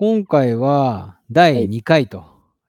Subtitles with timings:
[0.00, 2.24] 今回は第2回と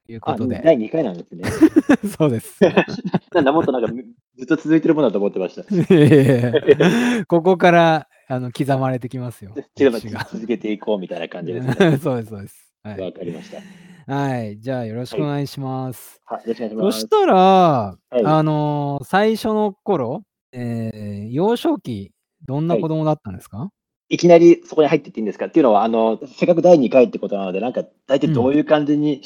[0.10, 0.62] いうこあ、とで。
[0.62, 1.46] 第2回なんですね。
[2.20, 2.60] そうです。
[3.32, 5.64] なんだ、もっとなんかずっと続いてるものだと思ってました。
[7.28, 9.56] ここからあの刻まれてきますよ。
[9.78, 11.74] 続けていこうみたいな感じですね。
[12.00, 12.74] そうです、そうです。
[12.84, 13.14] はわい。
[13.14, 14.14] かりました。
[14.14, 14.60] はい。
[14.60, 16.20] じゃあ、よろしくお願いします。
[16.26, 17.00] はい、よろしくお願いします。
[17.00, 22.12] そしたら、いあのー最初の頃、えー幼少期、
[22.46, 23.81] どんな子供だったんですか、い
[24.18, 25.46] きなりそこに入っていっていいんですか？
[25.46, 29.22] っていうのは、あの、せっかく第2回ってことなので、なんか、大体どういう感じに、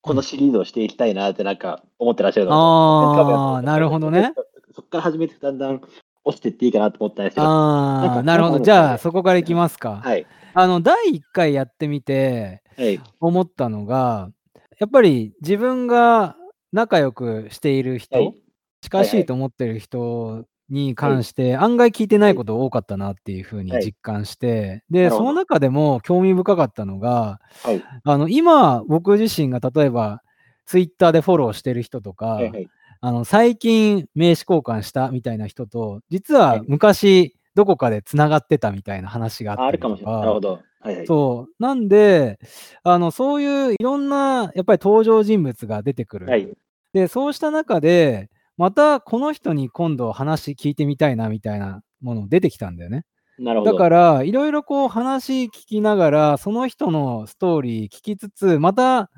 [0.00, 4.32] このシリーズをしていきたいなって、なんか、思ってらっしゃるのああ、なるほどね。。
[4.74, 5.80] そこから始めてだんだん
[6.24, 8.60] 落ちていっていいかなと思ったんですけど、ああ、かなるほど。
[8.64, 10.00] じゃあ、そこからいきますか。
[10.04, 10.26] はい。
[10.54, 13.00] あの、第1回やってみてはい。
[13.20, 14.30] 思ったのが、
[14.78, 16.36] やっぱり自分が
[16.72, 18.34] 仲良くしている人、はい。
[18.80, 27.82] 近しいと思ってる人に関して、案外聞いてないこと多かったなっていうふうにはい実感して、なで、その中でも興味深かったのが、はい。
[28.04, 30.22] あの、今、僕自身が例えば、
[30.66, 32.50] ツイッターでフォローしてる人とか、はい。
[32.50, 32.70] はい。
[33.00, 40.20] あの、最近名刺交換したみたいな人と、実ははい昔どこかで繋がってたみたいな話がああったりとあるかもしれない。
[40.20, 40.62] なるほか、ど。
[40.80, 41.06] はいはい。
[41.06, 41.62] そう。
[41.62, 42.38] なんで、
[42.84, 46.26] あの、そういういろんな、やっぱり登場人物が出てくる。
[46.26, 46.48] はい。
[46.92, 53.04] で、そうした中で、またこの人に今度話聞いてみたいなみたいなもの出てきたんだよね。
[53.38, 53.72] なるほど。
[53.72, 59.10] だから、いろいろこう話聞きながら、その人のストーリー聞きつつ、また、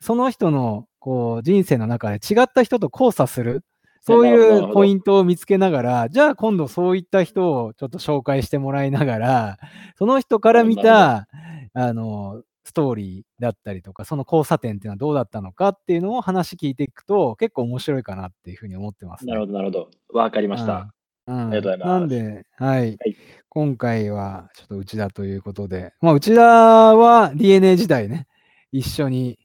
[0.00, 3.64] その人のこう人生の中で違った人と交差する。
[4.02, 9.58] そういうポイントを見つけながら、じゃあ今度そういった人をちょっと紹介してもらいながら、
[9.98, 11.28] その人から見た、
[11.74, 19.30] あの、ストーリーだったりとか、その交差点っていうのはどうだったのかっていうのを話聞いていくと、結構面白いかなっていうふうに思ってます、ね。
[19.30, 19.90] なるほど、なるほど。
[20.12, 20.94] わかりました。
[21.26, 21.36] うん。
[21.36, 22.78] うんありがとうございますなんで、はい。
[22.78, 23.16] はい
[23.52, 28.28] 今回はちょっと内田ということで、まあ内田は DNA 時代ね、
[28.70, 29.40] 一緒に、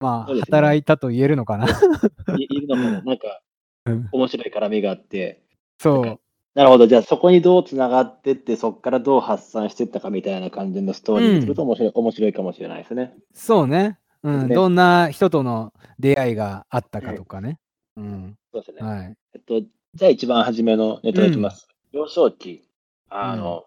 [0.00, 1.66] まあね働いたと言えるのかな。
[2.38, 3.42] いいるのも、なんか
[3.84, 5.42] うん、面白い絡みがあって、
[5.78, 6.20] そう。
[6.54, 6.86] なるほど。
[6.86, 13.14] じゃあ、そこにどうつながってって、そこからどう発散していったかみたいな感じのストーリーにすると面白い、面白いかもしれないですね。
[13.32, 13.98] そうね。
[14.24, 14.48] うん。
[14.48, 17.58] ねどんな人との出会いがあったかとかね。
[17.96, 18.36] うん。
[18.52, 18.82] そうですね。
[18.82, 19.16] はい。
[19.34, 19.60] えっと、
[19.94, 21.68] じゃあ一番初めのネタいきます。
[21.92, 22.64] 幼少期、
[23.08, 23.64] あの、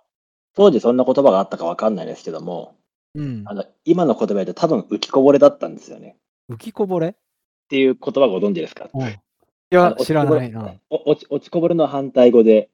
[0.53, 2.75] 当時そんな言葉があったかわかんないですけども、
[3.15, 3.53] うんあ。
[3.53, 6.17] の、今の言葉で多分浮きこぼれだったんですよね。
[6.49, 7.07] 浮きこぼれ？
[7.07, 7.15] っ
[7.69, 8.89] ていう言葉ご存知ですか？
[8.93, 9.01] うん。
[9.03, 9.19] いあ
[9.71, 10.75] や、の知らないな。
[10.89, 12.69] お落ち落ちこぼれの反対語で、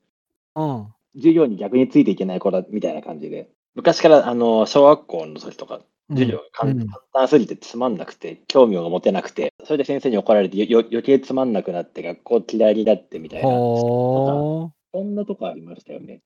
[0.59, 0.88] うん。
[1.16, 6.75] 授業に逆についていけない子だみたいな感じで、昔からあの小学校の時とか、授業が簡,、
[7.14, 16.22] 単すぎてつまんなくて、興味を持てなくて、それで先生に怒られてよ余計つまんなくなって、学校嫌いになってみたいな、ほそんなとこありましたよね。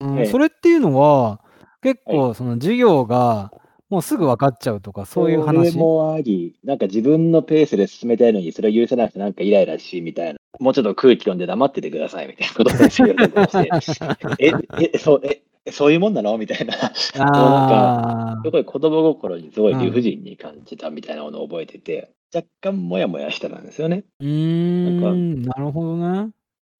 [0.00, 0.06] ー。
[0.06, 0.18] うん。
[0.20, 0.26] ええ。
[0.26, 1.40] それっていうのは、
[1.82, 3.50] 結構その授業が
[3.94, 5.78] もうすぐ分かっちゃうとか、そういうそれ話。
[5.78, 10.40] もあり、なんか自分のペースで進めたいのに、それを許せなくて、なんかイライラし、みたいな。
[10.58, 16.36] もうちょっと空気読んで黙っててください、みたいなことを先生言われてまして、 え、え、そう、え、そういうもんなの？
[16.36, 16.74] みたいな。
[16.74, 24.02] あすごい子供心にすごい理不尽に感じたみたいなものを覚えてて、若干モヤモヤしてたんですよね。
[24.20, 24.24] ー。
[24.24, 26.30] うーん、なるほどね。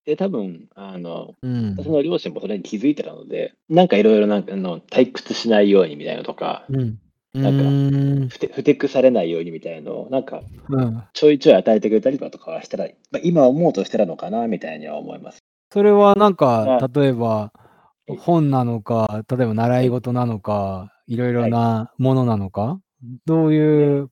[0.05, 1.75] で、多分、あの、うん。
[1.77, 6.99] 私の両親もそれに気づいてたので、なんかいろいろなんかあの退屈しないようにみたいなのとか、うん。
[7.35, 8.35] うなんか。
[8.53, 11.03] ふてくされないようにみたいなのを、なんかうん。
[11.13, 15.39] ちょいちょい与えてくれたりとかはしたら、まあ、今思うとしてたのかなみたいには思います。
[15.71, 17.51] それはなんかは、例えば、
[18.19, 22.79] 本なのか、例えば習い事なのか、いろいろなものなのか、
[23.25, 24.09] どういう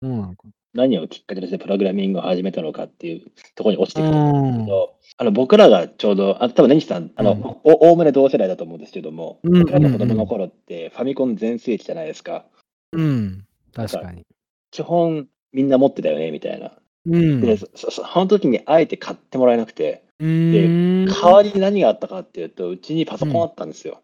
[0.00, 0.48] ものなのか。
[0.74, 12.44] 何をきっかけとしてプログラミングを始めたのかっていうところに落ちてくるんですうんけど、あの僕らがちょうど、あ多分根西さん、あの、うんおおおむね同世代だと思うんですけども、うん僕らの子供の頃ってファミコン全盛期じゃないですか。
[12.92, 13.46] うん。
[13.74, 14.22] 確かに。
[14.70, 16.72] 基本みんな持ってたよねみたいな。
[17.06, 17.40] うん。
[17.40, 21.06] で、そそその時にあえて買ってもらえなくて、うーん。
[21.06, 24.02] 代わりに何があったかっていうと、うちにパソコンあったんですよ。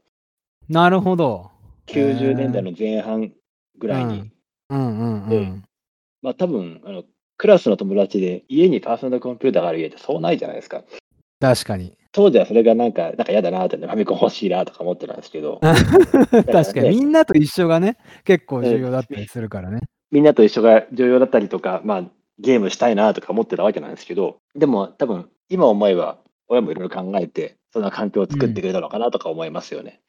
[0.69, 1.51] なるほど。
[1.89, 3.33] 90年代の前半
[3.79, 4.31] ぐらいに。
[4.71, 5.65] うんうんうん。
[6.23, 7.05] まあ多分あの、
[7.37, 10.85] クラスの友達で家にパーソナルコンピューターがある家ってそうないじゃないですか。
[11.41, 11.97] 確かに。
[12.13, 15.61] 当時はそれがなんか、なんか嫌だなって、ファミコン欲しいなとか思ってたんですけど、
[16.53, 16.91] 確かに。
[16.91, 19.81] みんなと一緒がね、結構重要だったりするからね。
[20.11, 22.05] みんなと一緒が重要だったりとか、まあ
[22.39, 26.19] ゲームしたいなとか思ってたわけなんですけど、でも多分今思えば
[26.49, 30.01] 親もいろいろ考えて、そんな環境を作ってくれたのかなとか思いますよね。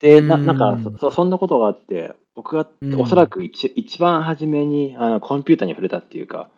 [0.00, 6.50] で、ななんかうんそ、そんなことがあって、僕がうんおそらく一,、一番初めにあのコンピューターに触れたっていうか、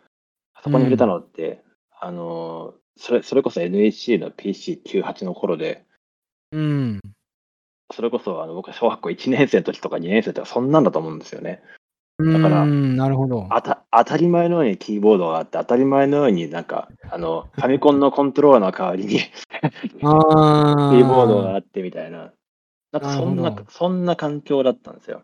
[0.63, 1.61] そこに触れたのって、
[2.01, 5.85] あの、それそれこそ NHC の PC98 の頃で、
[6.51, 6.99] うん。
[7.91, 11.63] それこそあの僕は小学校1年生の時とか2年生とかそんなんだと思うんですよね。
[12.19, 13.47] だからうーん、なるほど。
[13.49, 19.21] あた当たり前のようにキーボードがあって、当たり前のようになんか、あの、ファミコンのコントローラーの代わりに
[20.03, 21.55] あキーボードがあ。
[21.55, 22.33] あってみたいな。
[22.91, 23.55] なんかそんな。
[23.69, 25.23] そんな環境だったんですよ。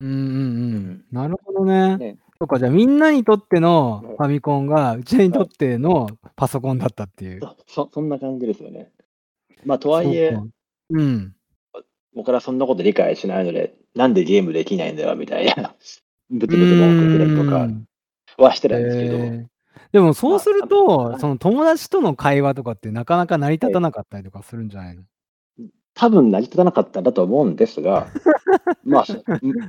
[0.00, 0.18] うんうんう。
[0.18, 1.04] うんん。
[1.12, 1.96] なるほどね。
[1.96, 2.18] ね。
[2.40, 4.16] そっか、じゃあみんなにとってのはい。
[4.16, 5.48] ファミコンが、うちにとはい。
[5.48, 7.40] ってのパソコンだったっていう。
[7.40, 8.92] そそそんな感じですよね。
[9.64, 10.46] まあ、とはいえそ
[10.90, 11.34] うん。
[12.14, 15.74] 僕らそんなこと理解しないので、なんでゲームできないんだよみたいな、
[16.30, 17.68] ブツブツ文句言ってたりとか。
[18.44, 19.46] はしてたんですけど、ええ。
[19.90, 21.20] でもそうまあ、すると、はい。
[21.20, 23.68] その友達との会話とかってなかなか成りはい。
[23.68, 25.02] 立たなかったりとかするんじゃないの？
[25.94, 28.06] 多分成り立たなかったんだと思うんですが、
[28.84, 29.04] まあ、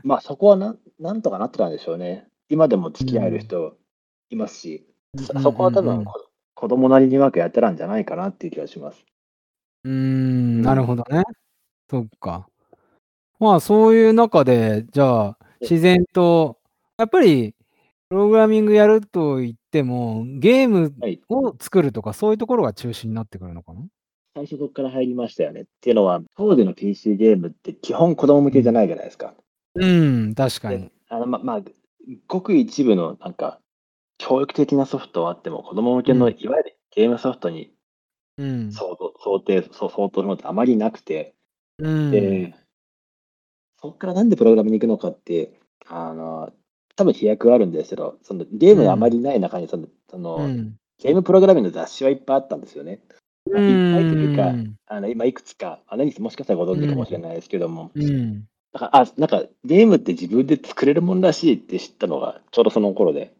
[0.03, 2.27] まあ、そこはなんなんとかなってたんでしょうね。
[2.49, 3.39] 今でもう付き合えるん。
[3.39, 3.77] 人
[4.31, 4.87] いますし、
[5.17, 6.05] そそこは多分、うんうん。
[6.05, 6.25] こ
[6.55, 9.05] 子供なりにうまくやってたんじゃないかなっていう気がします。
[9.85, 10.85] うーん、うなるん。
[10.85, 11.23] ほどね。
[11.89, 12.47] そっか。
[13.39, 15.69] まあ、そういう中で、じゃあ、え。
[15.69, 16.59] 自然と
[16.97, 17.55] やっぱり
[18.09, 21.21] プログラミングやると言っても、ゲームはい。
[21.29, 23.81] を作るとか、そういうところが中心になってくるのかな？
[24.35, 25.61] 最初そっから入りましたよね。
[25.61, 28.53] っていうのは、当時の PC ゲームって基本子供向うん。
[28.53, 29.33] けじゃないじゃないですか。
[29.75, 30.91] うん、確かで、に。
[31.09, 31.61] あの、ままあ、
[32.27, 33.59] ごく一部のなんか、
[34.17, 36.19] 教育的なソフトはあっても、子供向けうん。
[36.19, 37.73] のいわゆるゲームソフトに
[38.37, 38.71] うん。
[38.71, 41.35] そうと想定そう相当のってあまりなくて、
[41.79, 41.87] うー
[42.47, 42.51] ん。
[42.51, 42.53] で、
[43.81, 46.51] そっからなんでプログラムに行くのかって、あの、
[46.95, 49.11] 多分飛躍はあるんですけど、そのゲームがあまうん。
[49.11, 50.75] りない中にそのそうの、ん。
[50.97, 53.01] ゲームプログラミングの雑誌はいっぱいあったんですよね。
[53.47, 54.55] いっぱいというか。
[54.91, 57.21] あの、今いくつか、あの、もしかしたらごう存知かもしれん。
[57.21, 58.43] ないですけども、うん。
[58.73, 63.33] だから、あ、なんかゲームって自分で作れるもんらしいって知ったのが、ちょうどその頃で、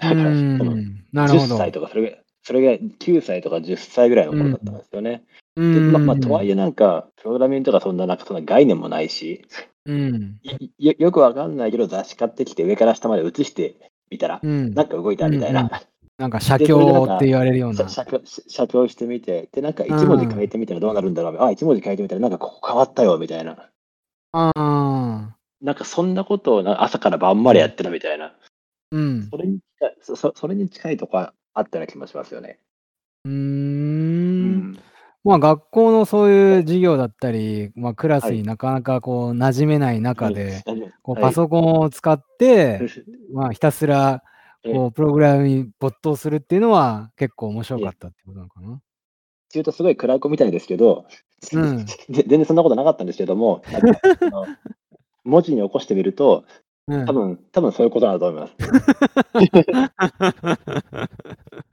[0.00, 1.80] うだから、なる10ほ歳ど。
[1.80, 4.78] とかそれぐらいそれが9歳とか10歳ぐらいのう頃だったんん。
[4.78, 5.24] ですよね。
[5.56, 6.20] うで、まま、ーん。
[6.20, 9.44] とはいえなんか、プログラミングとかそんななんかそんな概念もないし、
[9.84, 10.38] うん。
[10.44, 14.74] いよよくわかんないけど、雑誌買ってきて上から下まで写してみたら、うん。
[14.74, 15.70] なんか動いたみたいうんうん。
[15.70, 15.82] な。
[16.18, 17.88] なんか写経って言われるような。
[17.88, 20.48] 写経してみて、で、なんかう1文字書いん。
[20.48, 23.70] てみたらどうなるんだろう、あ、1文字書いてみたらなんかここ変わったよみたいな。
[24.38, 25.36] ああ。
[25.62, 27.42] なんかそんなことをな朝から晩うん。
[27.42, 28.34] までやってるみたいな。
[28.92, 29.30] うん。
[29.30, 32.60] それに近いそそそれに近いとこはあったような気もしますよね。
[33.24, 33.32] うー。
[33.32, 34.78] うんん。
[35.24, 36.58] まあ、学校のそうはい。
[36.58, 38.42] いう授業だったり、ま、クラスにはい。
[38.44, 40.02] なかなかこう馴染めないはい。
[40.02, 41.34] 中で、あのこうパはい。
[41.34, 42.80] ソコンを使って、
[43.32, 44.22] まあ、ひたすら
[44.64, 44.72] ええ。
[44.72, 47.84] こうプログラムに没頭するっていうのは、結構面白ええ。
[47.84, 48.80] かったってことなのかな？
[49.46, 51.06] っていうとすごい暗い子みたいですけど、
[51.52, 51.86] うん。
[51.86, 53.62] ぜ全然そんなことなかったんですけども、
[55.24, 56.44] 文字に起こしてみると、
[56.88, 57.06] うん。
[57.06, 58.54] 多分多分そういうことなんだと思います。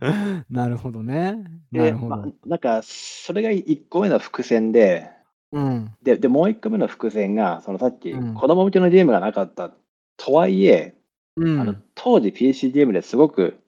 [0.50, 1.44] なるほどね。
[1.72, 2.34] なるほど。
[2.46, 5.10] なんかそれが1個目の伏線で、
[5.52, 5.92] うん。
[6.02, 8.34] でで、もう1個目の伏線が、そのさっきうん。
[8.34, 9.72] 子供向けのゲームがなかった
[10.18, 10.96] とはいえ、
[11.38, 11.84] うあの、ん。
[11.96, 13.60] 当時 PC ゲームですごく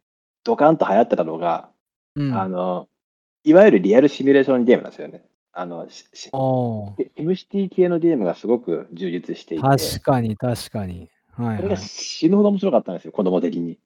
[0.44, 1.69] ドカンと流行ってたのが、
[2.16, 2.34] うん。
[2.34, 2.88] あの、
[3.45, 5.24] いわゆるリアルシミュレーションゲームなんですよね。
[5.53, 11.09] あの、MCT 系のゲームがすごく充実していて、確かに確かに。
[11.38, 11.83] はいそれがはい。
[11.83, 13.77] 死ぬほど面白かったんですよ、子供的に。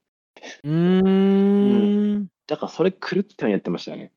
[0.64, 1.02] ううん。
[1.04, 2.28] ーん。
[2.48, 4.12] だからそれ狂ったようにやってましたよね。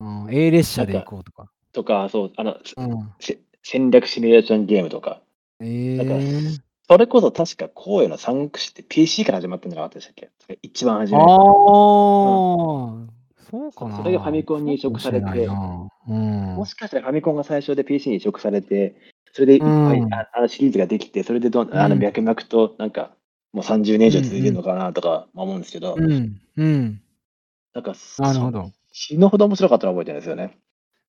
[0.00, 1.50] うん、A 列車で行こうとか。
[1.72, 3.10] とか、そう、あの、すうん。
[3.20, 5.20] せ戦略シミュレーションゲームとか。
[5.60, 6.22] えなんか、え。
[6.90, 10.14] それこそ確か荒野の三国志って PC から始まったんじゃなかったでしたっ
[10.48, 10.58] け？
[10.62, 11.24] 一番初ああ、め。
[11.24, 13.10] うん。
[13.50, 14.32] そうかそそれがファな。
[14.32, 15.46] ミコンに移植されて。
[15.46, 16.66] うもん。
[16.66, 18.96] しかしたらファミコンが最初で PC に移植されて、
[19.32, 20.14] それでいっうぱい、ん。
[20.14, 21.98] ああのシリーズができて、それでどんあのうん。
[21.98, 23.16] 脈々となんか、
[23.52, 26.40] もう30年以う上続いてるんのかなとか思うんですけど、うん。
[26.56, 27.02] うん。
[27.74, 28.72] なんか、そなるほど。
[28.92, 30.58] 死ぬほど面白かったのを覚えてるんですよね。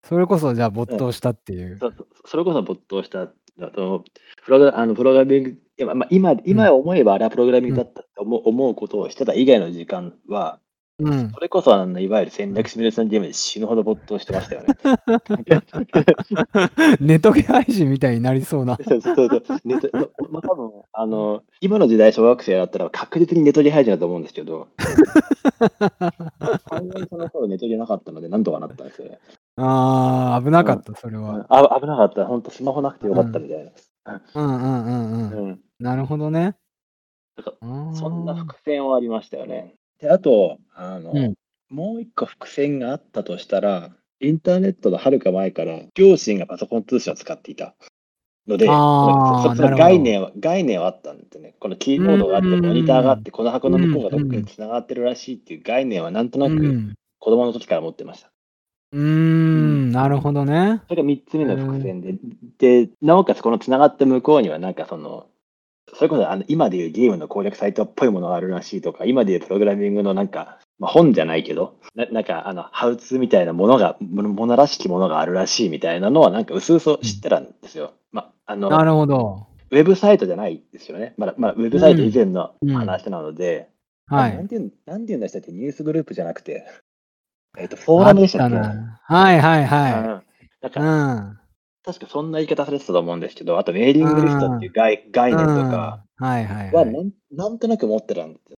[0.03, 0.97] それこそじゃあ没うん。
[0.97, 1.77] 頭したっていう。
[1.79, 4.05] そそそれこそ没頭した、あと、
[4.45, 6.41] プログラあのプログラミング、いやま、今うん。
[6.45, 7.75] 今思えばあれはプログラミンうん。
[7.75, 10.59] グだったって思う思うことをしてた以外の時間は、
[10.99, 11.31] うん。
[11.31, 12.53] それこそあのいわゆる戦うん。
[12.55, 14.75] 略シミュレーションゲームで死ぬほど没頭してましたよね。
[16.99, 18.77] ネトゲ配信みたいになりそうな。
[18.85, 19.43] そうそうそう。
[19.63, 19.89] ネト
[20.29, 24.67] ま、多分あの、今の時代小学生だったら確実にネトゲ配信だと思うんですけど。
[26.69, 29.19] 完全にその頃ネトゲなかったので、なんとかなったんですよね。
[29.57, 31.23] ああ、危なかった、それうん。
[31.23, 31.45] は。
[31.49, 32.25] あ危なかった。
[32.25, 33.17] ほんとスマホなくてようん。
[33.17, 33.73] かったみたい
[34.05, 34.21] な。
[34.35, 35.35] うんうんうんう。
[35.37, 35.59] うんん。
[35.79, 36.55] なるほどね。
[37.93, 38.35] そんなあ。
[38.35, 39.75] 伏線はありましたよね。
[39.99, 41.33] で、あと、あの、うん。
[41.69, 43.91] もう一個伏線があったとしたら、
[44.21, 47.75] インターネットのはるか前から、両親がパソコン通信を使っていた
[48.47, 49.77] ので、その。
[49.77, 51.53] 概念は概念はあったんですね。
[51.59, 53.23] このキうーボードがあって、モニターがあっ。
[53.23, 54.45] て、この箱うの向こうんがどっかにうん。
[54.45, 56.93] 繋がってるらしいっていう概念はなんとうなくん。
[57.19, 58.31] 子供の時から持ってました。
[58.91, 59.01] うん。
[59.01, 60.81] ん、なるほどね。
[60.87, 61.81] それが3つ目への伏え。
[61.83, 62.15] 線で、
[62.57, 65.27] で、なおかつこの繋がった向こうにはなんかその、
[65.95, 77.93] それこそあの今でいうゲームの攻略サイトっぽいものがあるらしいとか、今でいうプログラミングのなんか、まあ、本じゃないけど、ななんかあの、ハウツーみたいなものが、ものらしきものがあるらしいみたいなのは、なんか薄々知ってたんですよ。
[78.11, 79.47] まあ、あの、なるほど。
[79.71, 81.13] ウェブサイトじゃないですよね。
[81.17, 83.69] まだ、まあ、ウェブサイト以前のうん話なので、
[84.07, 84.35] はい。
[84.35, 86.65] なんていうん、なんていうんでしたっけ、ニュースグループじゃなくて、
[87.57, 90.23] えっ、と、フォーラムでしたっけはいはいは
[90.63, 90.69] い。
[90.69, 91.38] か、うん。
[91.89, 96.85] 確かそんな言い方されてたと思うんですけど、あとメーリングリストっていう概概念とかうんはいはいはは。
[96.85, 98.57] ないんなんとなく持ってたんですよ。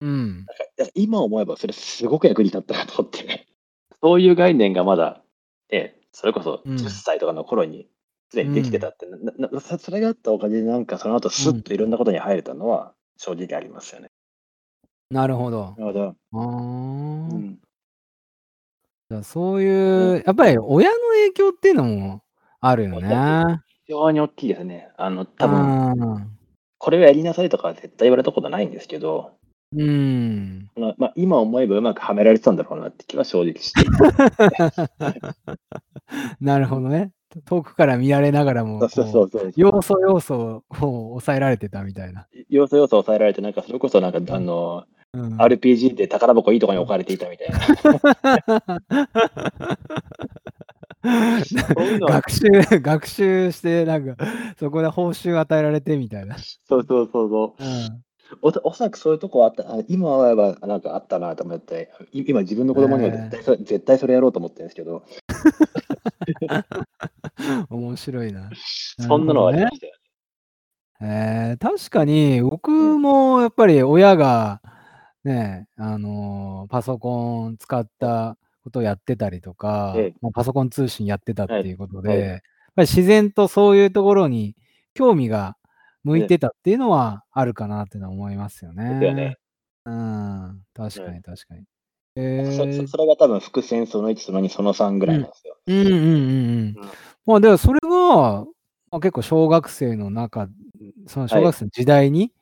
[0.00, 0.46] うん。
[0.94, 3.46] 今思えばそれすごく役に立ったなと思って、
[4.02, 5.22] そういう概念がまだ、
[5.70, 7.88] ね、それこそうん10歳とかの頃に
[8.30, 14.08] すでにできてたって、ななそそれがあったおかげでなんかその後スッといろんなことに入れたのは正直ありますよね。
[15.10, 15.74] なるほど。
[15.76, 16.14] なるほど。
[16.32, 17.58] うん
[19.08, 20.96] じゃあそういう、やっぱり親の
[21.28, 22.22] 影響っていうのも
[22.60, 23.60] あるよね。
[23.86, 24.90] 非常に大きいですね。
[24.96, 26.30] あの、多分、分。
[26.78, 29.32] これをやりなさいとかは絶対言われたことないんですけど、
[29.74, 30.70] うん。
[30.76, 33.84] まあまあ、今思えばうまくはめられてたんだろうなって気は正直して。
[36.40, 37.10] なるほどね。
[37.44, 39.52] 遠くから見られながらも、そうそうそうそう。
[39.56, 42.28] 要素要素を抑えられてたみたいな。
[42.48, 44.84] 要素要素抑えられて、なんかそれこそなんか、あの、
[45.16, 47.58] うん、RPG で宝箱いいところに置かれていたみたいな。
[52.08, 54.16] 学習、学習して、なんか、
[54.58, 56.36] そこで報酬与えられてみたいな。
[56.68, 57.64] そうそうそうそう。
[57.64, 58.02] うん。
[58.42, 65.04] おおそらくそういうとこあった、あ今思えばなんかあったなと思って、い今自分の子供には絶対それ、絶対それやろうと思ってるんですけど、
[67.70, 68.50] 面白いな。
[68.98, 69.92] そんなのはありましたよ
[71.00, 74.60] えー、確かに、僕もやっぱり親が、
[75.26, 82.40] ね、あのーパソコン使ったことをやってたりとか、ええまあパソコン通信やってたっていうことで、はいはいやっ
[82.76, 84.54] ぱり自然とそういうところに
[84.92, 85.56] 興味が
[86.04, 89.04] 向いてたっていうのはあるかなっていうのは思いますよね。
[89.04, 89.36] よね。
[89.86, 91.64] うん、確かうに確かに。
[92.16, 95.56] えそーそそれが多分伏線その1、その2、その3ぐらいなんですよ。
[95.66, 96.02] うんうんうんう
[96.68, 96.74] ん。
[97.24, 98.46] まあ、でもそれが、ま
[98.92, 100.48] あ、結構小学生の中、
[101.06, 102.32] その小学生の時代に、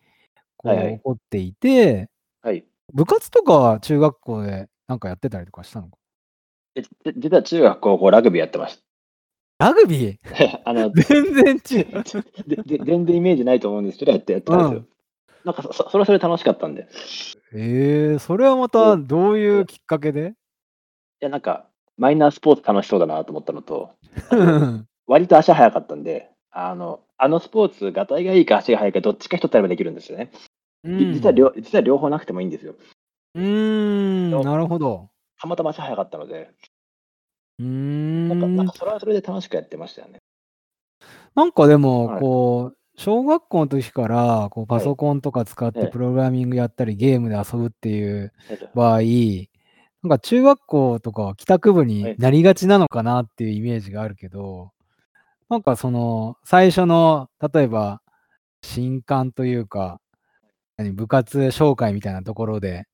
[0.57, 2.11] こう、はいはい起こっていて、
[2.43, 2.65] はい。
[2.93, 5.89] 部活とかは中学校でなんかやってたりとかしたの？
[5.89, 5.97] か
[6.75, 8.79] でじ実は中学、高校、ラグビーやってまし
[9.59, 10.19] ラグビー？
[10.23, 10.61] た。
[10.69, 12.05] あの 全然違う。
[12.85, 14.85] 全然イメージないと思うんですけど、やってやってたんですよ。
[15.45, 16.83] なんかそそそれはそれで楽しかったんで。
[16.83, 16.87] い
[17.57, 20.35] ええそれはまたどういうきっかけで？
[21.21, 23.91] や、なんか、マイナースポーツ楽しそうだなと思ったのと、
[24.33, 30.31] うん割と足速かったんで、あの、あのスポーツ、がたいがいいか足が速いか、どっちか一つやればできるんですよね。
[30.85, 32.75] じ実は両実は両方なくてもいいんですよ。
[33.35, 35.11] うーん、なるほど。
[35.41, 36.51] たまたま足速かったので、
[37.59, 37.67] うー
[38.29, 38.75] なんか、なんんか。
[38.77, 40.19] それはそれで楽しくやってましたよね。
[41.35, 42.21] なんかでも、はい。
[42.21, 45.87] こう、小学校の時から、こう、パソコンとか使っええ。
[45.87, 54.71] てプログラミングやったり、ゲームで遊ぶっていうえっと場合、なんか中学校とかは帰宅部はにいなりがちなのかなっていうイメージがあるけど、
[55.49, 58.01] なんかその、最初の、例えば、
[58.63, 60.01] 新刊というか、
[60.77, 62.85] 何部活紹介みたいなところで、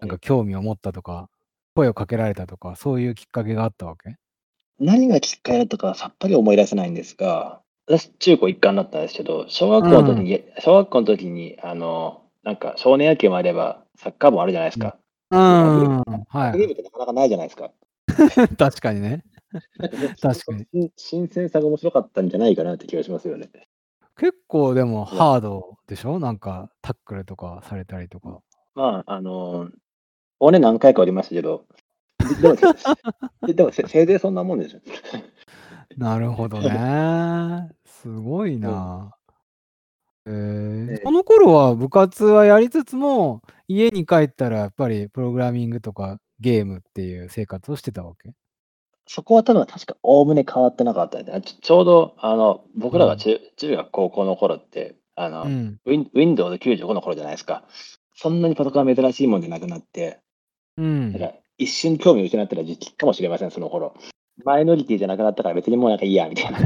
[0.00, 1.28] なんか興味を持ったとか、
[1.74, 4.16] 声をかけられたとか、そういうきっかけがあったわけ？
[4.78, 14.98] 何がきっかけだったかさっぱり思い出せないんですが、私、中高一貫だったんですけど、小学校の時に、小学校の時に、あの、なんか少年野球もあれば、サッカー部もあるじゃないですか。
[15.30, 16.58] うん、はい。
[16.58, 17.70] ゲームってなかなかないじゃないですか。
[18.58, 19.24] 確かにね。
[20.20, 20.92] 確かにに。
[20.96, 23.50] 新鮮さが面白かったんじゃないかなって気がしますよね。
[24.18, 26.18] 結構でもハードでしょ？
[26.18, 28.40] なんかタックルとかされたりとか。
[28.74, 29.68] まあ、あの、
[30.40, 31.64] 俺何回かありましたけど、
[32.18, 34.80] ででも、せでもせせいぜいそんなもんですよ。
[35.96, 37.68] なるほどね。
[37.84, 39.12] すごいな。
[40.26, 48.32] えーええその頃は部活はやりつつも、家に帰ったらやっぱりプログラミングとかゲームっていう生活をしてたわけ？
[49.06, 55.78] そこは多分確かおおむね変わってなかったんで、ちょちょうどあの僕らが中,、中学、高校の頃って、あのうん。
[55.84, 57.64] ウィン Windows95 の頃じゃないですか。
[58.14, 60.20] そんなにパソコンは珍しいもんじゃなくなって、
[60.76, 61.24] うんだか。
[61.26, 63.94] ら一瞬興味を失ったら時期かもしれません、その頃。
[64.44, 66.58] マイノリティじゃなくなったから別にもうなんかいいや、みたいな。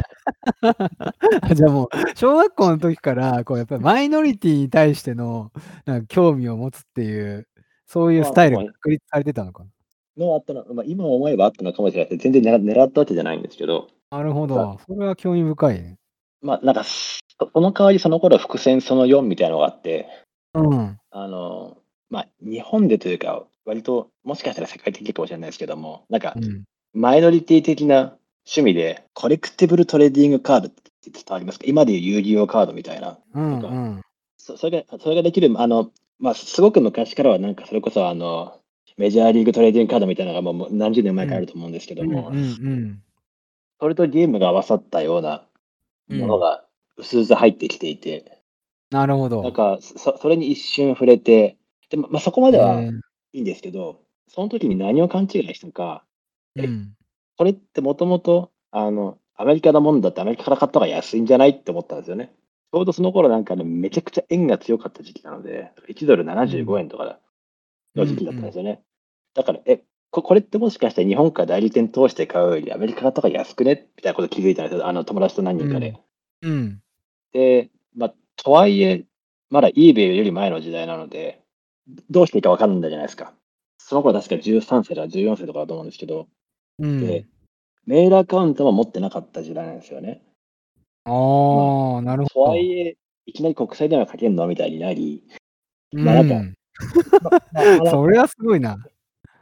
[1.42, 5.50] あ じゃあもう、小学校の時から、こうやっぱりマイノリティに対しての
[5.84, 7.48] なんか興味を持つっていう、
[7.86, 9.70] そういうスタイルが確立されてたのかな？
[10.16, 12.22] のあったの、まあ、今思えばあったのかもしれないです。
[12.22, 14.78] 全然狙狙ったわけじゃないんですけど、なるほど。
[14.86, 15.96] それは興味深いね。
[16.42, 20.08] まあなんか、そその代わりその頃伏線その4みたいなのがあって、
[20.54, 20.98] うん。
[21.10, 21.76] あの、
[22.08, 26.64] まあ日本でというか、割ともしかしたら世界的かもしれないですけども、なんかうん。
[26.94, 31.64] マイノリティ的な趣味で、 collectible trading card ってって伝わりますか？
[31.66, 33.18] 今でいう遊戯王カードみたいな。
[33.34, 34.02] うんうん。
[34.38, 38.60] そそれが、それができる、あの、まあ、すごく昔からはなんかそれこそあの、
[38.96, 43.02] メジャーリーグトレーディングカードみたいなのがもう何十年前からあると思うんですけども、うんうん
[43.78, 45.46] それとゲームが合わさったような
[46.08, 46.18] うん。
[46.20, 46.64] ものが
[46.96, 48.40] 薄々入ってきていて、
[48.90, 49.42] なるほど。
[49.42, 51.58] なんかそ、それに一瞬触れて、
[51.90, 52.90] でまあ、そこまではえ
[53.32, 56.94] いいんですけど、その時に何を勘違いしたのか、ーうん。
[57.36, 62.32] これってもともと、あの、アメリカのもんだってアメリカから買った方が安いんじゃないって思ったんですよね。
[62.72, 67.18] ちょうどその頃なんかね、めちゃくちゃ円が強かった時期なので、1ドル75円とか
[67.96, 68.82] の時期だったんですよね。
[69.34, 73.88] だから、え、ここれってもしかして日本から代理店通して買うよりアメリカとか安くね？
[73.96, 74.86] みたいなこと気づいたんですよ。
[74.86, 75.96] あの友達と何人かで。
[76.42, 76.80] うん。
[77.32, 79.04] で、まあ、とはいえ、
[79.50, 81.42] まだ eBay より前の時代なので、
[82.10, 83.34] どうしていいか分かんないじゃないですか。
[83.78, 86.28] その頃確か13世とか14世とかだと思うんですけど、
[86.78, 87.06] うん。
[87.06, 87.26] で
[87.86, 90.22] メールアカウントも持ってなかった時代なんですよね。
[91.04, 92.50] ああ、なるとほど。
[92.52, 94.46] はいえ、いきなり国際電話かけるの？
[94.48, 95.22] みたいになり、
[95.92, 96.34] うんまあなんか
[97.90, 98.78] それはすごいな。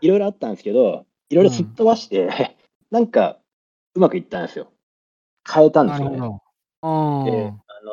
[0.01, 2.57] いろいろあったんですけど、いろいろすっ飛ばして、
[2.91, 3.39] なんか
[3.95, 4.73] うまくいったんですよ。
[5.51, 6.17] 変えたんですよね。
[6.17, 6.41] なるほ
[6.83, 7.23] ど。
[7.23, 7.85] あで、ああ。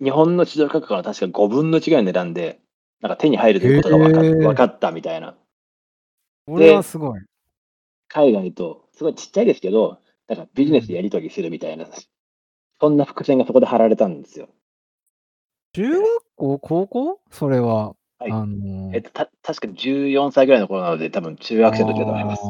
[0.00, 2.60] の、日本の市場価格から確か5分の1ぐらいの値段で、
[3.00, 5.36] なんか手に入るということが分か分かったみたいな。
[6.46, 7.20] これはすごい。
[8.08, 11.86] 海外と、すごいちっちゃいですけど、なんかビジネスでやり取りするみたいな、
[12.80, 14.48] そんな伏線がそこで張られたんですよ。
[15.72, 17.20] 中学校、高校？
[17.30, 17.94] それは。
[18.20, 22.42] はいあのえっと、た確かに14歳ぐらいの頃なので、多分中学生の時だと思います。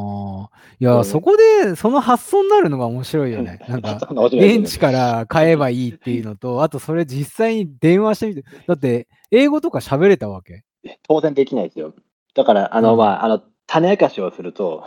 [0.81, 3.61] いや、そこで、その発想になるのが面白いよね。
[3.69, 4.00] なんか、
[4.33, 10.65] 現地から買えばいいっていうのと、あとそれ実際に電話してみて、だって、英語とか喋れたわけ？
[11.07, 11.95] 当然できないですよ。
[12.35, 14.87] だから、あの、うんまあ、あの、種明かしをすると、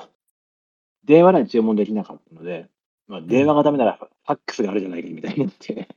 [1.06, 2.68] 電話なら注文できなかったので、
[3.08, 5.88] まあ、電話がダメならファックスがあるじゃないかみたいになって、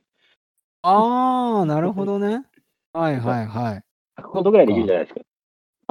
[0.81, 2.45] ああ、なるほどね。
[2.93, 3.86] はいはいはい。
[4.17, 5.21] 100ことぐらいできるじゃないですか。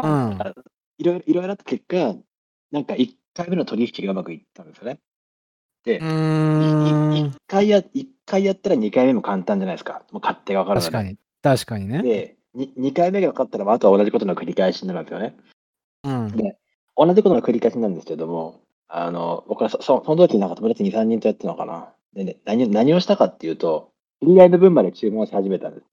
[0.03, 0.55] うん。
[0.99, 2.15] いろいろ、いろいろあった結果、
[2.73, 4.99] なんか1回目の取引がうまくいったんですよね。
[5.85, 7.33] で、うーん1。
[7.47, 10.03] 回や、一回やったら2回目も簡単じゃないですか。
[10.11, 10.93] もう勝手が分かるので。
[10.93, 11.19] 確かに。
[11.43, 12.03] 確かにね。
[12.03, 15.37] で、2回目が分かったら、まああとは同じことの繰り返しになるんですよね。
[16.05, 16.37] うん。
[16.37, 16.57] で、
[16.97, 21.93] 同じことの繰り返しなんですけども、あの、僕はそそその時なんか友達2、3人とやってたのかな。
[22.15, 23.91] でね、何何をしたかっていうと、
[24.23, 25.87] 知り合いの分まで注文し始めたんです。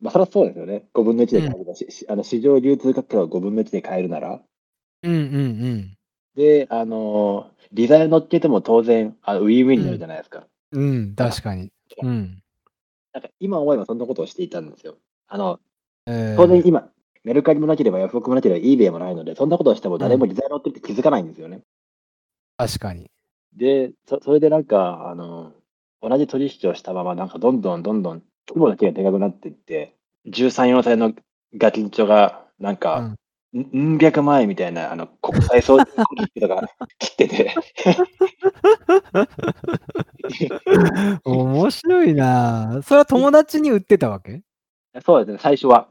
[0.00, 0.86] まあ、それはそうですよね。
[0.94, 4.40] 5分の1で買えるし、しあの市場流通価格を5分の1で買えるなら。
[5.02, 5.20] うんうんう
[5.74, 5.96] ん。
[6.36, 10.46] で、あの、リザイ乗っけても当然、あのウィンウィンになるじゃないですか。
[10.72, 11.72] うん、確かに。
[12.02, 12.42] うん。
[13.12, 14.98] なんか今思えばそんなことをしていたんですよ。
[15.26, 15.58] あの、
[16.06, 16.88] えー当然今、
[17.24, 21.60] メルカリもなければヤフオクもなければ eBay もないので、そんなことをしても誰もリザイ乗ってるって気づかないんですよね。
[22.56, 23.10] 確かに。
[23.56, 25.52] で、そそれでなんか、あの、
[26.00, 29.94] 同じ取引をしたまま、なんかどんどんどんどん規模だけがでかくなっていって、
[30.26, 31.12] 13、4歳の
[31.56, 33.94] ガキンチョが、なんか、ん。
[33.94, 37.54] ん百万円みたいな、あの、国際送金取引とか 切ってて、
[41.24, 42.80] 面白いな。
[42.82, 44.42] それは友達に売ってたわけ？
[45.04, 45.88] そうですね、最初は。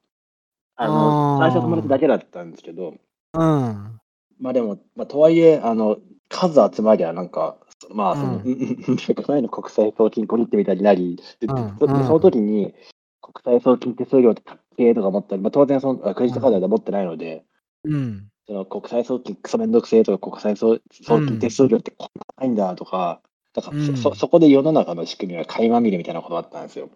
[0.76, 1.38] あの、あー。
[1.40, 2.94] 最初は友達だけだったんですけど、
[3.34, 4.00] うん。
[4.40, 5.98] まあでも、まあ、とはいえ、あの、
[6.30, 7.58] 数集まりゃ、なんか、
[7.90, 12.74] まあ、その、ううん百万円の国際送金取引みたいになり、でうんその時に、
[13.22, 17.46] 国際送金手数料ってかっけーとか思ったり、まあ、当然その、あクレジットカードは持ってないので、
[17.84, 18.30] うん。
[18.48, 23.22] その国際送金クソめんどくせえとか、国際送送金手数料ってこんな高いんだとか、
[23.54, 26.90] だからそうんそそこで世の中の仕組みが垣間見るみたいなことだったんですよ。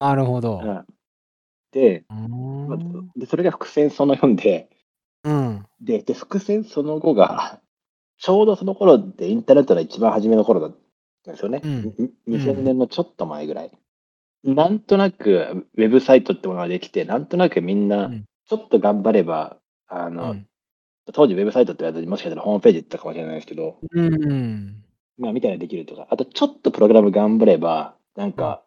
[0.00, 0.60] なるほど。
[0.62, 0.84] うん
[1.72, 2.04] で。
[3.16, 4.68] でそれが伏線その4で、
[5.24, 5.66] うん。
[5.80, 7.60] でで、伏線その後が、
[8.18, 10.76] ちょうどその頃ってインターネットの一番初めの頃だっ
[11.24, 11.60] たんですよね。
[11.64, 11.94] うん。
[12.26, 13.70] に2000年のちょっと前ぐらい。
[14.44, 18.24] なんとなくウェブサイトってものができて、なんとなくみんうなん。
[18.48, 20.46] ちょっと頑張れば、あの、うん。
[21.12, 24.82] 当時ウェブサイトってやつもしかしたらホームページって言ったかもしれないですけど、うん。
[25.18, 28.62] まあ、みたいなのできるとか、あとちょっとプログラム頑張れば、なんか、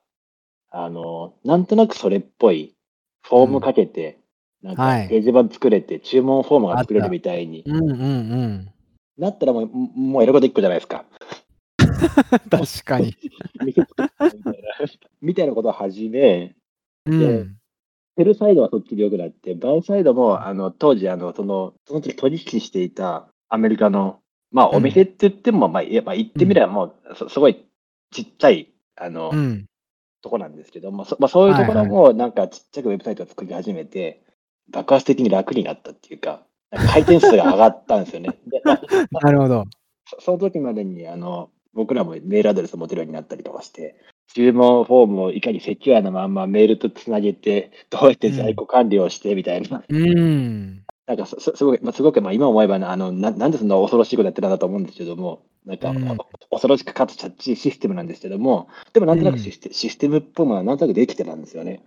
[0.69, 2.75] あの、なんとなくそれっぽい
[3.21, 4.19] フォームかけて、
[4.63, 5.09] なんかはい。
[5.09, 8.71] ページ版作れて、注文フォームが作れるみたいにうんうんうん。
[9.21, 11.05] なったらもう、もうやること一個じゃないですか。
[12.49, 13.15] 確かに。
[15.21, 16.55] みたいなことを始め、
[17.05, 17.57] うん。
[18.17, 24.19] セルサイドはそっちで良くなって、バイサイドも、あの、当時、あの、その、その時取引していたアメリカの、
[24.51, 27.63] まあ、うんお店って言っても、まあ、いやまあ、言ってみればもう、そすごい
[28.11, 29.65] ちっちゃい、あの、うん。
[30.21, 34.23] とこなんですけど、まあそまあ、そういうところもなんかちっちゃくウェブサイトを作り始めて、
[34.69, 38.29] 爆発的に楽になったっていうか回転数が上がったんですよね。
[39.11, 39.65] なるほど。
[40.09, 43.95] そその時までにあの僕らもメールアドレスを持てるようになったりとかして、
[44.33, 49.83] 注文フォームをいかにセキュアなまんまメールとつなげて、どうやって在庫管理をしてみたいな。
[49.87, 50.83] うん。
[51.07, 56.17] なんかすすすごい、まあ、すごく、まあ、今思えばなあのな、なんでそんな恐ろしいことやってたんだと思うんですけども、なんか、うん
[56.49, 61.83] お恐ろしくかつチャッチシステムなんですけども、でもなんとなくシステ,、システムっぽいものはなんとなくできてたんですよね。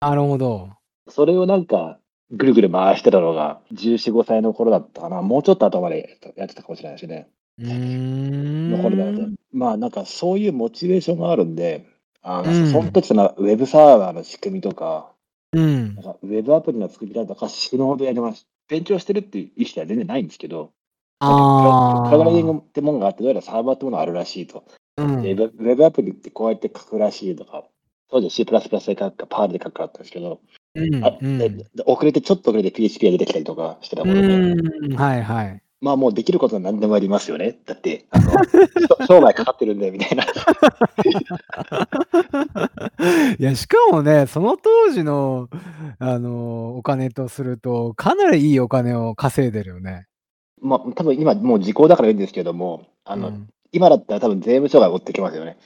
[0.00, 0.70] なるほど。
[1.08, 1.98] それをなんか、
[2.30, 7.28] ぐるぐる回してたのが、14、5歳の頃だったかな、もうちょっと後までやってたかもしれないですね。
[7.58, 8.70] うーん。
[8.70, 9.28] の頃だと。
[9.52, 11.86] まあなんかそういうモチベーションがあるんで、
[12.22, 15.12] あのうんその時そのウェブサーバーの仕組みとか、
[15.52, 16.04] うんなん。
[16.04, 18.46] かウェブアプリの作り方とか死ぬほどやります。
[18.68, 20.70] 勉強してるっていう意識は全然ないんですけど、
[21.20, 22.10] ああ。
[22.10, 24.64] プログラミングってものがあって、どうやらサーバーってものがあるらしいと。
[24.98, 27.64] うんでウェブウェブアプリってこうやって書くらしいとか、
[28.10, 28.60] 当時 C++ で書
[28.94, 30.40] くか、パールで書くかだったんですけど、
[30.78, 34.94] うんあうんでで遅れて、ちょっと遅れて PHP が出てきたりとかしてたもので、うん。
[34.94, 35.62] はいはい。
[35.80, 37.58] まあもうできることは何でもありますよね。
[37.64, 38.48] だって、あの し
[39.06, 40.24] 生涯かかってるんで、みたいな。
[43.38, 45.48] いや、しかもね、その当時の、
[46.00, 50.06] あの、お金とすると、かなりいいお金を稼いでるよね。
[50.60, 55.58] まあ多分今もう時効だからいいんですけども、あの、うん今だったら多分税務署が追ってきますよね。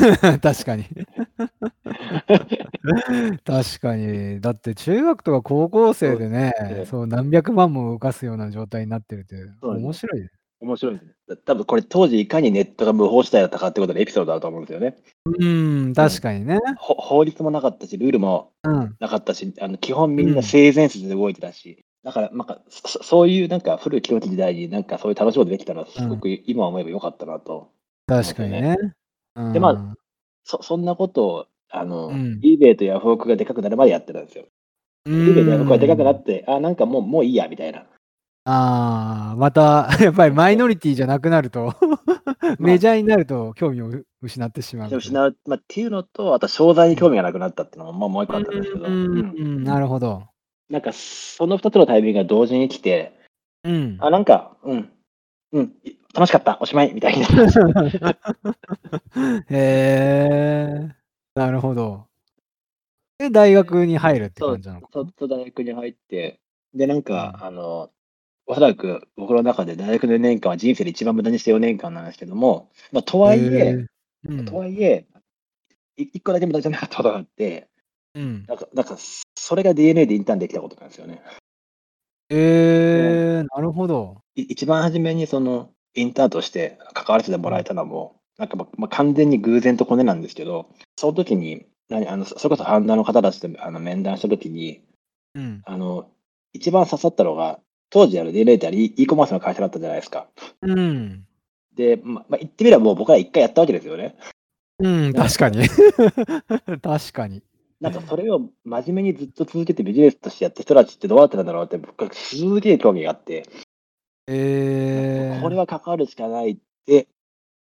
[0.40, 0.84] 確かに。
[3.44, 4.40] 確かに。
[4.40, 10.30] だって中学とか高校生でねそうで、すそう何百万も動かすような状態になってるって面白いね。
[10.60, 11.12] 面白いですね。
[11.26, 14.96] だ多分これ当時いかにネットが無法地帯だったかってことのエピソードだと思うんですよね。
[15.24, 16.58] うん、確かにね。
[16.78, 18.96] ほ法律もなかったし、ルールもうん。
[19.00, 27.70] なかったし、あの基本みんな性善説で動いてたし、だからなんかそそういうなんか古き良き時代になんかそういう楽しいことできたのはすごく今思えばよかったなと。
[28.06, 28.76] 確かにね。
[29.36, 29.94] うんでまあ
[30.44, 34.46] そそんなことをあの、うん eBay とヤフオクがでかくなるまでやってたんですよ。
[35.06, 37.86] eBay とヤフオクがでかくなって、あ、なんかもうもういいやみたいな。
[38.44, 41.74] ああ、また、 やっぱりマイノリティじゃなくなると、
[42.58, 43.90] メジャーになると興味を
[44.22, 44.90] 失ってしまう。
[44.90, 50.24] で失う、まあ、っていうのと、あと商材に興味がなくなったっていうのも、まあ、もう一個あったんですけど、うんうん、なるほど。
[50.70, 53.12] なんかその2つのタイミングが同時に来て、
[53.64, 53.96] うん。
[54.00, 54.90] あ、なんか、うん、
[55.52, 55.74] うん、
[56.14, 57.26] 楽しかった、おしまいみたいな。
[59.48, 60.88] へえ、
[61.34, 62.06] なるほど。
[63.18, 66.40] で、大学に入るって感じなのかそうそう大学に入って、
[66.74, 67.90] で、なんか、うんあの、
[68.46, 73.86] おそらく僕の中で大学の4年間は人生で一番無駄にした4年間なんですけども、まあ、となはいえ、
[74.24, 75.06] うんとはいえ、
[75.96, 77.68] い一個だけ無駄じゃなかったことがあって、
[78.14, 78.96] うんなんか、なんか
[79.36, 81.22] それが DNA でインターンできたことなんですよね。
[82.30, 84.22] えー、なるほど。
[84.34, 94.82] い一番初めにそのインターンとして関わらせてもらえたのも、なんかままあ完全に偶然とコネなんですけど、その時に、何あのそそれこそファウンダーの方たちとあの面談した時に、
[95.34, 95.62] うん。
[95.64, 96.08] あの
[96.52, 100.28] 一番刺さったのが、当時ある DNA ってあれ e コマースの会社だったじゃないですか。
[100.62, 101.24] うん。
[101.74, 104.16] で、ままあ、言ってみればもう僕ら一回やったわけですよね。
[104.78, 105.68] うん、確かに。
[106.82, 107.42] 確かに。
[107.80, 113.46] なんかそれを真面目にずっと続けてビジネスとしてやってる人たちってどうやってたんだろうって僕はすげえ興味があって、
[114.32, 117.08] えー、これは関わるしかないって、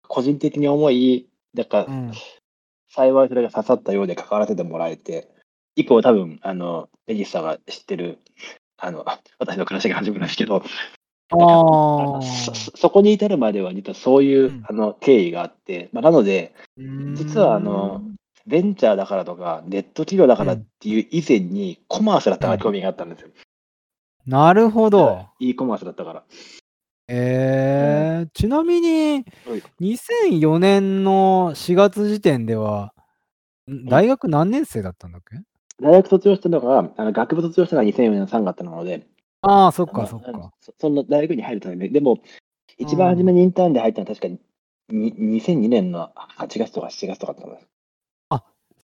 [0.07, 2.11] 個人的に思い、だから、うん、
[2.87, 5.27] 幸いそれが刺さったようで関わらせてもらえて、
[5.75, 8.19] 以降多分、あの、レジスさんが知ってる、
[8.77, 9.05] あの、
[9.39, 10.63] 私の暮らしが始まるんですけど。
[11.31, 16.53] そそそこに至るまでは実はそういう、うんあの経緯があって、まあ、なので、
[17.15, 18.11] 実はあのう
[18.45, 23.29] ベンチャーだからとか、ネット企業だからっていう以前に、コマースだったから興味があったんですよ。
[24.25, 25.27] なるほど。
[25.39, 26.23] e コマースだったから。
[27.07, 32.93] えー、ちなみにはい、2004年の4月時点では、
[33.69, 35.37] ん大学何年生だったんだっけ？
[35.81, 39.07] 大学卒業したのが、あの学部卒業したのが2004年の3月なので、
[39.41, 40.51] ああ、そっかそっか。
[40.61, 42.19] そその大学に入るために、でも、
[42.77, 44.39] 一番初めにインターンで入ったのは確かに
[44.89, 47.67] に2002年の8月とか7月とかだったんです。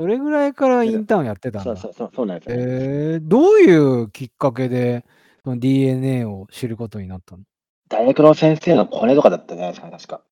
[0.03, 1.65] それぐらいからインターンやってたんだ。
[1.65, 5.05] そうそうそうそうなんですよ、えー、どういうきっかけで
[5.45, 7.43] その DNA を知ることになったの？
[7.89, 10.23] 大学の先生のコネとかだったじゃないですか、確か。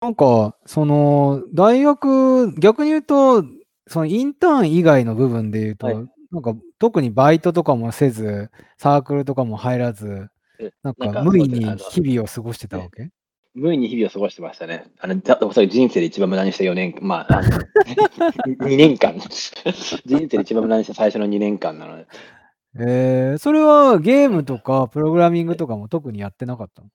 [0.00, 3.44] なんか、その、大学、逆に言うと、
[3.86, 5.96] そのインターン以外の部分で言うと、はい
[6.32, 13.10] なんか特にバイトとかもせず、サークルとかも入らず、えなんかか無意に日々を過ごしてたわけ？
[13.54, 14.86] 無意に日々を過ごしてましたね。
[14.98, 17.50] あのだおそらく人生で一番無駄にした4年、まあ、あの
[18.66, 19.18] 2年間。
[19.18, 19.28] 人
[20.06, 22.06] 生で一番無駄にした最初の2年間なので。
[22.78, 26.88] えー、それはゲームとかプログラミングとかも特にやってなかったの？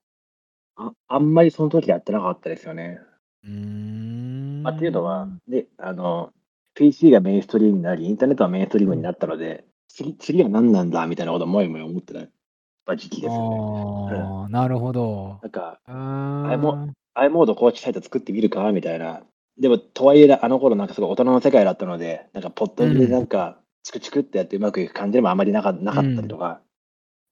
[0.78, 3.00] ああんまりその時やってなかったですよね。
[3.44, 4.63] うーん。
[4.63, 6.32] まあ、っていうのは、で、あの、
[6.76, 14.18] PC がメインストリームになり、インターネットがメインストリームになったので、次次は何なんだみたいなことをもやもや思ってた時期ですよね。
[14.20, 15.40] ああ、なるほど。
[15.42, 19.24] なんか、i モード構築サイト作ってみるかみたいな、
[19.60, 26.60] でも、とはいえ、あの頃なんかすごい大人の世界だったので、なんかポットでなんか、チクチクってやってうまくいく感じでもあまりなかなかったりとか、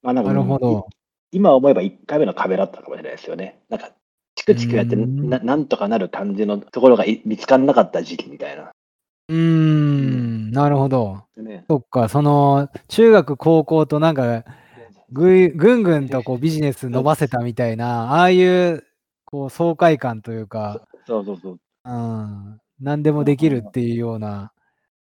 [0.01, 0.87] まあなんか、なるほど。
[1.33, 3.59] 今思えば1回目の壁だったかもしれないですよね。
[3.67, 3.91] なんか、
[4.35, 8.71] チクチクやってうんな、なんとかなる感じのところがい見つからなかった時期みたいな。
[9.27, 11.23] うーん、なるほど。
[11.35, 14.45] ね、そっか、その、中学、高校となんか、
[15.11, 18.85] ぐいぐんぐんとこうビジネス伸ばせたみたいな、ああいう、
[19.25, 21.59] こう、爽快感というか、そうそうそう。
[21.83, 24.53] うん、何でもできるっていうような、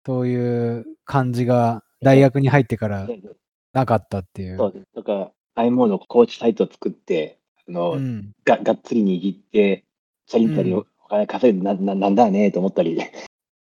[0.06, 3.08] そういう感じが大学に入ってから
[3.72, 4.56] なかったっていう。
[4.56, 4.86] そうです。
[4.94, 9.84] だから、IMO のコーチサイトを作って、あの、うん、ががっつり握って、
[10.26, 12.98] チャリンチャリンお金稼いでな、ななんだねと思ったり、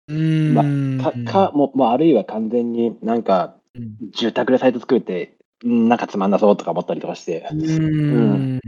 [0.08, 1.00] うーん。
[1.00, 3.98] かかもうもうあるいは完全になんかうん。
[4.12, 8.62] 住宅でサイト作って、うんなんかつまんなそうとか思ったりとかして、うーん。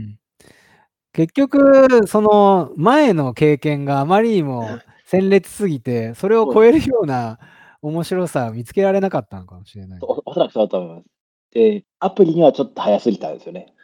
[1.12, 7.38] 結局、その前の経験があまりにも 鮮烈すぎて、それを超えるような
[7.82, 10.00] 面白さを見つけられなかったのかもしれない。
[10.02, 11.04] おおそらくそうだと思います。
[11.50, 13.74] で、アプリにはちょっと早すぎたんですよね。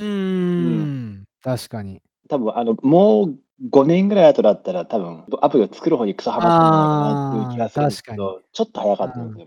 [0.00, 2.02] うーん、確かに。
[2.28, 3.38] 多分あのもう
[3.70, 9.46] 5年ぐらい後だったら、多分アプリを作る方にクソハマってるのかなっていう気がするんですけど、ちょっと早かったんですよ。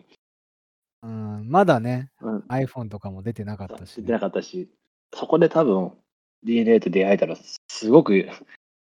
[1.03, 4.19] うん、まだね、うん、iPhone とかも出てなかったし、ね出てな。
[4.19, 4.69] かったし、
[5.13, 5.91] そこで多分
[6.43, 7.35] DNA と出会えたら、
[7.67, 8.27] すごく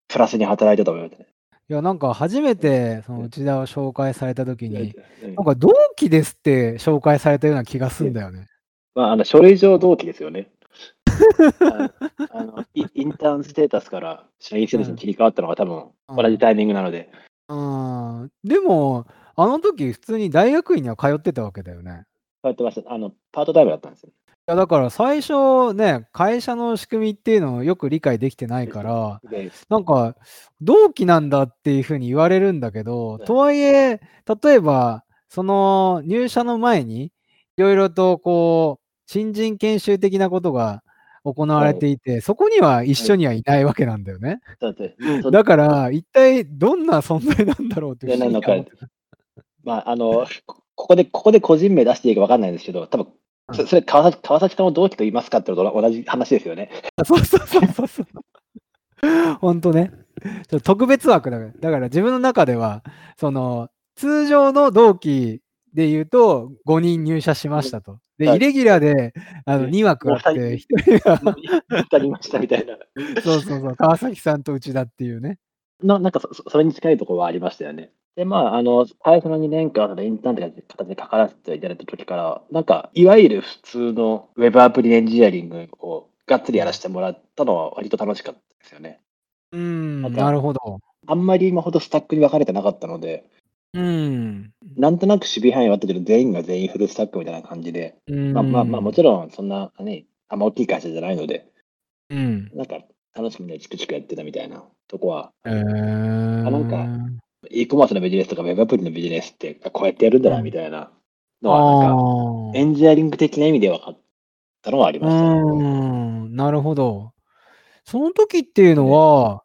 [0.09, 1.27] プラスに働いたと思いますね。
[1.69, 8.47] いや、なんか初めてその内田を紹介されたときに、うんなんか同期ですって紹介されたような気がするんだよね。
[8.95, 10.49] まあ、あの書類上同期ですよね。
[11.61, 11.91] あ
[12.31, 17.09] あのイインターンステータスから社員ステータスに切り替わったのが多分うん同じタイミングなので、
[17.47, 18.31] うん。
[18.43, 22.03] でも、あの時普通に大学院には通ってたわけだよね。
[22.41, 22.91] こうやってました。
[22.91, 24.09] あの、パートタイムだったんですよ。
[24.45, 30.17] いや、だから最初ね、会社の仕組みっていうのをよく理解できてないから、で、なんか、
[30.59, 33.25] 同期なんだっていうふうに言われるんだけど、うん。
[33.25, 34.01] とはいえ、
[34.43, 37.11] 例えば、その入社の前に、い
[37.61, 40.83] ろいろとこう、新人研修的なことが
[41.23, 44.41] 行われていて、そこには一緒にはいないわけなんだよね。
[44.59, 48.71] だって、そだから、一体どんな存在なんだろうって不思議に思って。
[48.75, 48.87] た
[49.63, 53.13] まあ、あの、こここで、ここで個人名出していいか分かんないんですけど、多分うん
[53.53, 56.69] そそれ川崎、川崎さんを同期と言いますかってのと同じ話ですよね。
[57.05, 58.05] そうそうそうそうそう。
[59.39, 59.91] ほんとね。
[60.63, 61.51] 特別枠だから。
[61.51, 62.83] だから自分の中では、
[63.17, 65.41] その、通常の同期
[65.73, 67.99] で言うと、5人入社しましたと。
[68.17, 69.13] で、はいイレギュラーで、
[69.45, 71.19] あの、うん2枠あって、もう1人が、
[71.69, 72.77] 当たりましたみたいな。
[73.21, 75.39] そうそうそう、川崎さんと内田っていうね。
[75.83, 77.91] のなんかそそそれに近いところはありましたよね。
[78.15, 89.01] で、まあ、あの、最初の2年間でインターンという形でかからせていただいた時から、なんか、いわゆる普通のウェブアプリエンジニアリングをがっつりやらせてもらったのは割と楽しかったですよね。
[89.51, 90.79] うーん、なるほど。
[91.05, 93.25] あんまり今ほどスタックに分かれてなかったので、
[93.73, 94.51] うん。
[94.77, 101.51] なんとなく守備範囲はあったけど、全員が全員フルスタックみたいな感じで、うんまあまあまあ、もちろんそんな、ね、あんま大きい会社じゃないので、
[102.09, 102.51] うん。
[102.53, 102.77] なんか
[103.15, 106.85] 楽しみにチクチクやってたみたいなとこは、えー、あなんか
[107.49, 110.91] e コマースのビジネスとかウェブアプリのビジネスってこうやってやるんだなみたいな
[111.41, 113.99] のは、なんか、エンジニアリング的な意味で分かっ
[114.61, 115.29] たのはありうましたね。
[115.29, 115.43] ー
[116.27, 117.13] ん、なるほど。
[117.85, 119.43] その時っていうのは、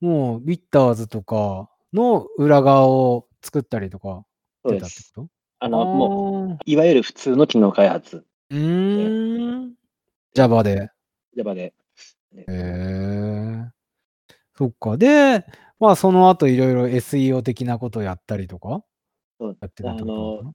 [0.00, 4.24] もう、ビッターズとかの裏側を作ったりとか
[4.64, 5.12] そうでしてたってす。
[5.14, 5.28] こ
[5.60, 6.08] あとのも
[6.46, 8.26] もう、いわゆる普通の機能開発、う。
[8.50, 9.74] うーん。
[10.34, 10.90] Java で。
[11.36, 11.72] Java で。
[12.36, 13.11] へえ。
[14.56, 14.96] そっか。
[14.96, 15.44] で、
[15.78, 18.82] まあ、その後いろいろ SEO 的なことをやったりとか？
[19.40, 19.58] そう。
[19.60, 20.52] やってたの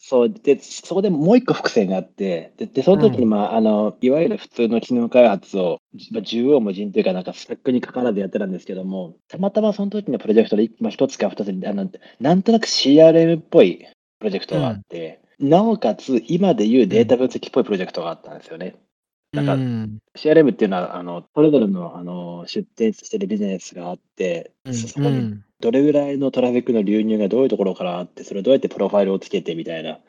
[0.00, 0.30] そう。
[0.30, 3.30] で、そこでもう一個伏線があって、で、でその時に、うん。
[3.30, 13.84] まあ、あの、いわゆる普通の機能開発を、じまあ、縦横無尽というか、なんかスタックにかからずやってたんですけども、たまたまその時のプロジェクトで、まあ、一つか二つに、あの、なんとなく CRM っぽい
[14.20, 18.76] プロジェクトがあって、なおかつ、今でいうデータ分析っぽいプロジェクトがあったんですよね。
[19.32, 25.44] なんかうん CRM っていうのは、あの、それぞれの、あの、出店してるビジネスがあって、うんそそこにうん。
[25.60, 30.00] どれぐらいのトラフィックの流入がどういうところからあって、それをどうやってプロファイルをつけてみたいな、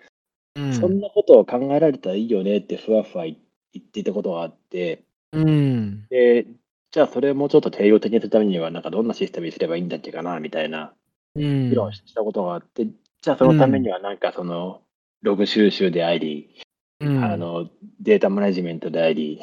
[0.55, 0.73] うん。
[0.73, 3.35] そんなことを考えられたらいいよねってふわふわ言
[3.77, 6.07] っていたことがあって、うん。
[6.09, 6.47] で、
[6.91, 10.93] じゃあそれをもうちょっと定量的にするためには、なんかどんなシステムにすればいいんだっけかなみたいな
[11.35, 11.69] うん。
[11.69, 12.85] 議論をしたことがあって、
[13.21, 14.81] じゃあそのためにはなんかその
[15.21, 16.55] ログ収集であり、
[16.99, 17.23] うん。
[17.23, 17.69] あの
[18.01, 19.41] データマネジメントであり、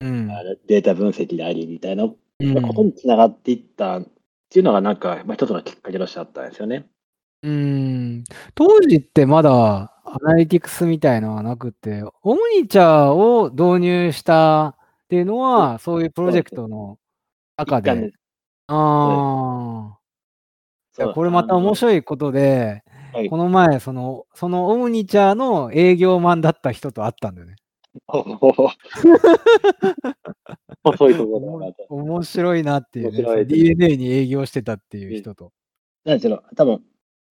[0.00, 0.28] うん。
[0.66, 2.08] データ分析でありみたいなう
[2.44, 2.62] ん。
[2.62, 4.06] ことにつながっていったっ
[4.50, 6.86] ていうのがなんか、まあ、一つのきっかけとしてあったんですよね。
[7.42, 8.24] うん。
[8.54, 14.76] 当時ってまだアナリティクスみたいのはなくて、オムニチャーを導入したっ
[15.08, 16.98] ていうのは、そういうプロジェクトの
[17.56, 17.94] 中で。
[17.94, 18.12] で
[18.68, 19.96] あ
[20.92, 21.12] そう。
[21.14, 27.56] これまた面白いことで、はいこの前、その、そのオムニチャーの営業マンだった人と会ったんだよね。
[28.08, 28.70] おお
[30.92, 31.74] 細いところだ。
[31.88, 33.18] 面白いなっていうね。
[33.18, 35.52] 面白いそう DNA に営業してたっていう人と。
[36.04, 36.82] なんですよ、多分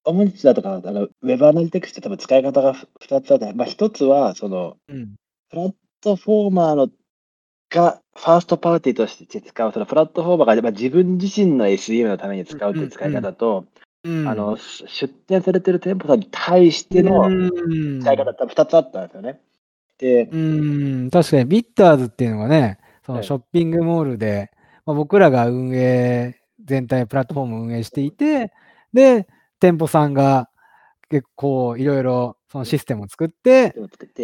[0.05, 5.15] オムニチだとか、あのウェブアナリティクスって多分使い方が2つあって、まあ、1つは、その、うん。
[5.49, 6.89] プラットフォーマーの
[7.69, 13.67] がファーストパーティーとして使う、そのプラットフォーマーが、まあ、自分自身の SEM のために使うっていう使い方と、うん、
[14.05, 18.01] あのし出店されてる店舗さんに対してのうん。
[18.01, 19.41] 使い方って2つあったんですよね。
[19.97, 24.51] で、うん、確かにビッターズっていうのがね、そのはいショッピングモールで、
[24.85, 28.51] まあ、僕らが運営、全体プラットフォームを運営していて、
[28.93, 29.27] で、
[29.59, 30.49] 店舗さんが
[31.09, 33.75] 結構いろいろそのシステムを作って、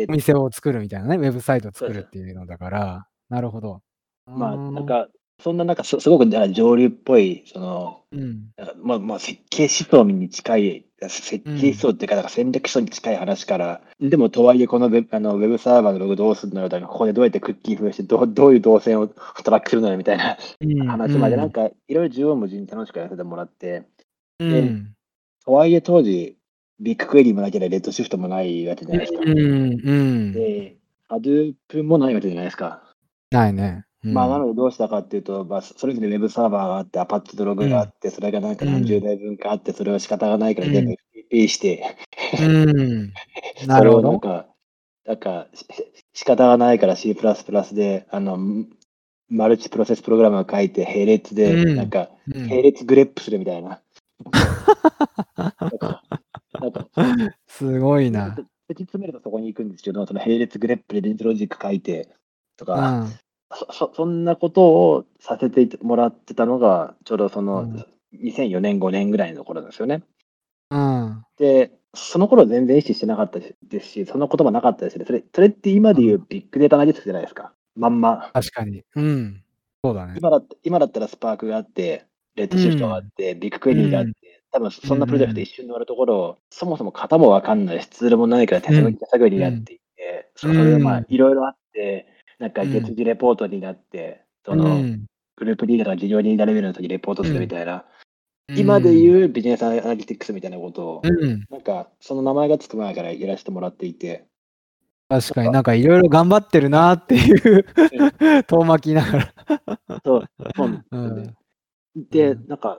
[0.08, 3.82] お、店を作るみたいなね、ウェブサイトを作るっていうのだから、なるほど。
[4.26, 4.76] まあ、うん。
[4.76, 5.08] なん、か、
[5.44, 8.52] そんななんかすすごく上流っぽい、その、うん、
[8.84, 23.88] まあまあ、設計思想に近い、設計思想っていうか、なんか戦略思想に近い話から、でもとはいえ、このウェブあのウェブサーバーのログどうするのよとか、ここでどうやってクッキー増やして、どうどういう動線をトラックするのよみたいなうん話まで、なんかいろいろ縦横無尽に楽しくやらせてもらって、
[24.40, 24.94] うん、
[25.46, 26.38] とはいえ当時、
[26.80, 29.20] ビッグクエリもなければレッドシフトもないわけじゃないですか。
[29.26, 30.78] うん、うん、で、
[31.08, 32.84] ハドゥープもないわけじゃないですか。
[33.32, 33.86] ないね。
[34.04, 34.14] うん。
[34.14, 40.92] まあ、なのでどうしたかっていうと、まあ、それぞれウェブサーバーがあって、アパッチとログがあって、それがなんか何十台分かあって、それは仕方がないから全部
[41.32, 41.98] FTP して、
[42.40, 43.14] うん、
[43.68, 44.10] なるほど。
[44.10, 44.48] をなんか、
[45.06, 45.66] なんかし
[46.14, 47.16] 仕方がないから C++
[47.74, 48.38] で、あの、
[49.30, 51.76] マルチプロセスプログラムを書いて、並列で、うん。
[51.76, 52.48] なんか、うん。
[52.50, 53.82] 並列グレップするみたいな。
[57.48, 58.36] すごいな。
[58.70, 62.10] 突き詰めるとそこに行くんですけど、その並列 grep でレンジロジック書いて
[62.58, 63.12] とうか、ん、
[63.54, 70.04] そそ そんなことをさせてもらってたのが、ちょうどそのうん2004年、5年ぐらいの頃なんですよね。
[70.70, 75.06] うん、で、その頃全然意識してなかったですし、その言葉なかったですね。
[75.06, 77.54] それそれって今で言うビッグデータ analytics じゃないですか。
[77.76, 78.32] まんま。
[78.34, 78.84] 確かに。
[78.96, 79.44] うん、
[79.84, 80.16] そうだね。
[80.18, 84.14] 今だ今だったらスパークがあって、 Redshift があって、 BigQuery があって、
[84.52, 92.08] 多分そんなプロジェクト一瞬で終わるところを、そもそも型もわかんないし、ツールもないから手探うんり手探りでやっていて、それがまあいろいろあって、
[92.42, 92.72] なんかうん。
[92.74, 95.06] 月次レポートになって、その、うん。
[95.38, 97.86] グループリーダーとか事業リーダーレベルの時にレポートするみたいな、
[98.50, 98.58] うん。
[98.58, 104.26] 今で言うビジネスアナリティクスみたいなことを、うん、なんかその名前がつく前からやらせてもらっていて、
[105.10, 105.74] 確かになんか。
[105.74, 107.66] いろいろ頑張ってるなっていう
[108.48, 109.34] 遠巻きながら。
[110.06, 111.36] そうそう
[111.96, 112.78] でなんか、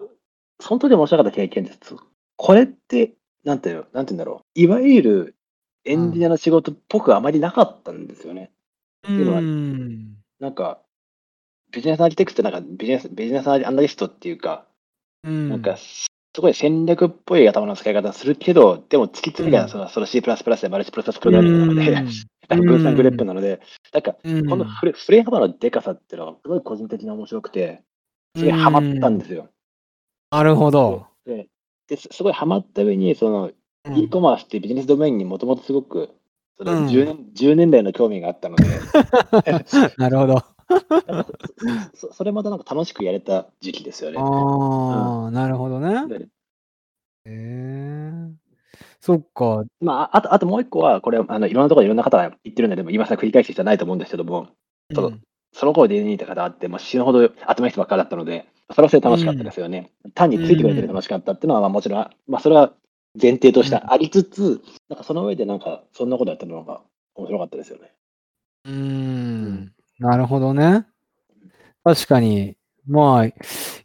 [0.62, 1.79] 本当に面白かった経験です。
[2.37, 3.12] これって、
[3.44, 5.37] なんていうの、なんていうんだろう、いわゆる
[5.85, 8.51] エンジニアの仕事っぽくあまりなかったんですよね。
[9.08, 10.80] ういうのはん、なんか、
[11.70, 14.66] ビジネスアナリティクスってなんかビジネスビジネスアナリストっていうか、
[15.24, 19.64] うん、なんか、すごい戦略っぽい頭の使い方するけど、でも突き詰めりうん。
[19.66, 22.06] ゃそのその C++ でマルチプロセスプログラミングなので、なん。
[22.06, 23.60] か分散グレップなので、
[23.92, 27.82] なんか、うん、このフレフレ幅のでかさっていうのがすごい個人的に面白くて、
[28.36, 29.48] すごいハマったんですよ。
[30.30, 31.06] なるほど。
[31.26, 31.48] で
[31.88, 33.50] ですすごいハマった上に、その
[33.84, 33.98] うん。
[33.98, 36.14] e コマースってビジネスドメインにもともとすごく
[36.56, 38.64] そのうん 10, 年10年来の興味があったので、
[39.98, 40.42] なるほど。
[41.94, 44.18] そそそれまたなんか楽しくやれた時期ですよね。
[44.18, 46.06] ああ、なるほどね。
[46.08, 46.28] でへ
[47.26, 48.12] え。
[49.00, 49.64] そっか。
[49.80, 54.48] まあ、あとあともう一個は、これあの、いろんなところでいろんな方が言ってるんで、でも今更繰り返す必要はないと思うんですけども、
[54.94, 55.20] そううん
[55.54, 59.90] その頃でにいた方あって、もう死ぬほど頭いい人ばっかりだったので、それはそれで楽しかったですよね。
[60.14, 62.72] 単についてくれて楽しかったっていうのは、まあ、もちろん、まあ、それは
[63.20, 66.83] 前提としてありつつ、なんかその上でなんか、そんなことやってるのが
[67.14, 67.92] 面白かったですよね。
[68.64, 69.72] うーん。
[69.98, 70.87] なるほどね。
[71.85, 73.35] 確かに、まあ、い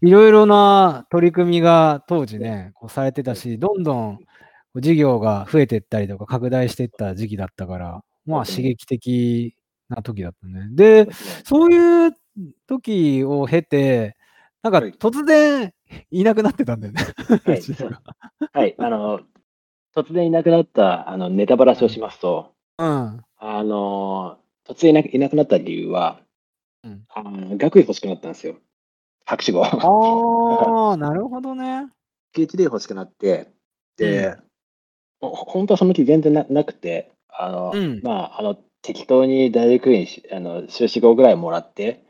[0.01, 4.23] ろいろな取り組みが当時ね、こうされてたし、どんどんこ
[4.75, 9.55] う事業が増えていったりとか拡大していった時期だったから、まあ刺激的
[9.89, 10.69] な時だったね。
[10.75, 11.09] で、
[11.45, 12.13] そういう
[12.67, 14.17] 時を経て、
[14.63, 15.73] なんかはい突然
[16.11, 17.01] いなくなってたんだよね。
[17.45, 17.61] はい
[18.53, 19.21] はい、あの、
[19.95, 23.23] 突然いなくなったあのネタバラシをしますと、うん。
[23.39, 26.19] あの、突然いなくいなくなった理由は、
[26.83, 28.55] うんあの学位欲しくなったんですよ。
[29.25, 29.65] 博士号。
[29.65, 31.87] ああ、 なるほどね。
[32.35, 33.51] PhD 欲しくなって、
[33.97, 34.35] で、
[35.19, 42.05] ほ本当はその気全然ななくて、あの、うんまあ、あの、適当に大学院し、あの、修士号ぐらいもらって、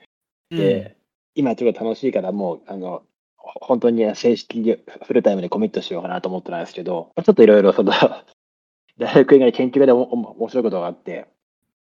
[0.49, 0.97] で、
[1.35, 3.06] 今ちょっと楽しいからもう、あの、ほ
[3.55, 7.91] 本当に正式にフルタイムでコミットしようかなと思ってたんですけど、ちょっといろいろその、
[8.97, 11.27] 大学以外に研究でおお面白いことがあって、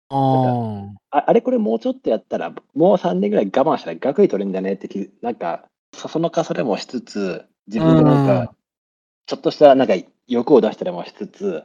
[0.10, 1.34] ああ。
[1.34, 8.56] れこれもうちょっとやったら、もう3年ぐらい我慢したら学位取れるんだねってき、なんか、そそのかそれもしつつ、自分でなんうんか、
[9.26, 9.96] ちょっとしたなんか
[10.28, 11.64] 欲を出したりもしつつ、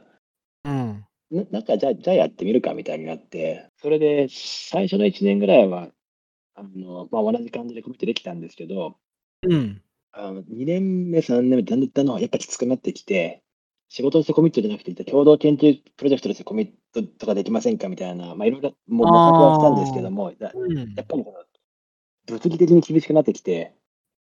[0.63, 1.05] うん。
[1.31, 5.89] ななんかじゃあ、じゃあやってみるかみたいになって、それで最初の1年ぐらいは、
[6.55, 8.95] あのまあ、同じ感じでコミットできたんですけど、
[9.43, 9.81] うん。
[10.13, 13.41] あの2年目、3年目、だんだんのやっぱきつくなってきて、
[13.89, 20.75] 仕事としてコミットじゃなくて、共同研究プロジェクトとしてコミットとかできませんかみたいな、まあ、いろいろ模索はしたんですけども、やっぱり
[21.09, 21.25] その
[22.27, 23.73] 物理的に厳しくなってきて、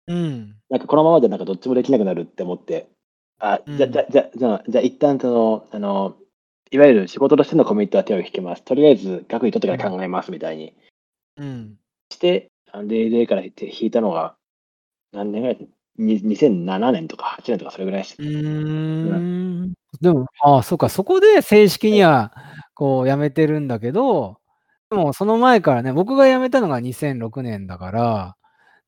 [0.06, 0.56] うん。
[0.70, 2.88] なんかこのままでなんかどっちもできなくなるって思って、
[3.38, 6.16] あ、じゃ、うんじゃ、じゃ、じゃあ、じゃあ一旦その、あの、
[6.70, 8.62] いわゆる仕事としてのコミットは手を引きます。
[8.62, 10.74] とりあえず学位取ってから考えますみたいに
[11.36, 11.78] うん。
[12.10, 14.36] して、あの DD から引いたのが、
[15.14, 18.22] 何年ぐらいに ?2007 年とか8年とかそれぐらいですう。
[18.22, 19.72] ーん。
[20.00, 22.32] でも、ああ、そうか、そこで正式には、
[22.74, 24.38] こう、辞めてるんだけど、
[24.90, 28.36] でも、その前からね、僕が辞めたのが2006年だから、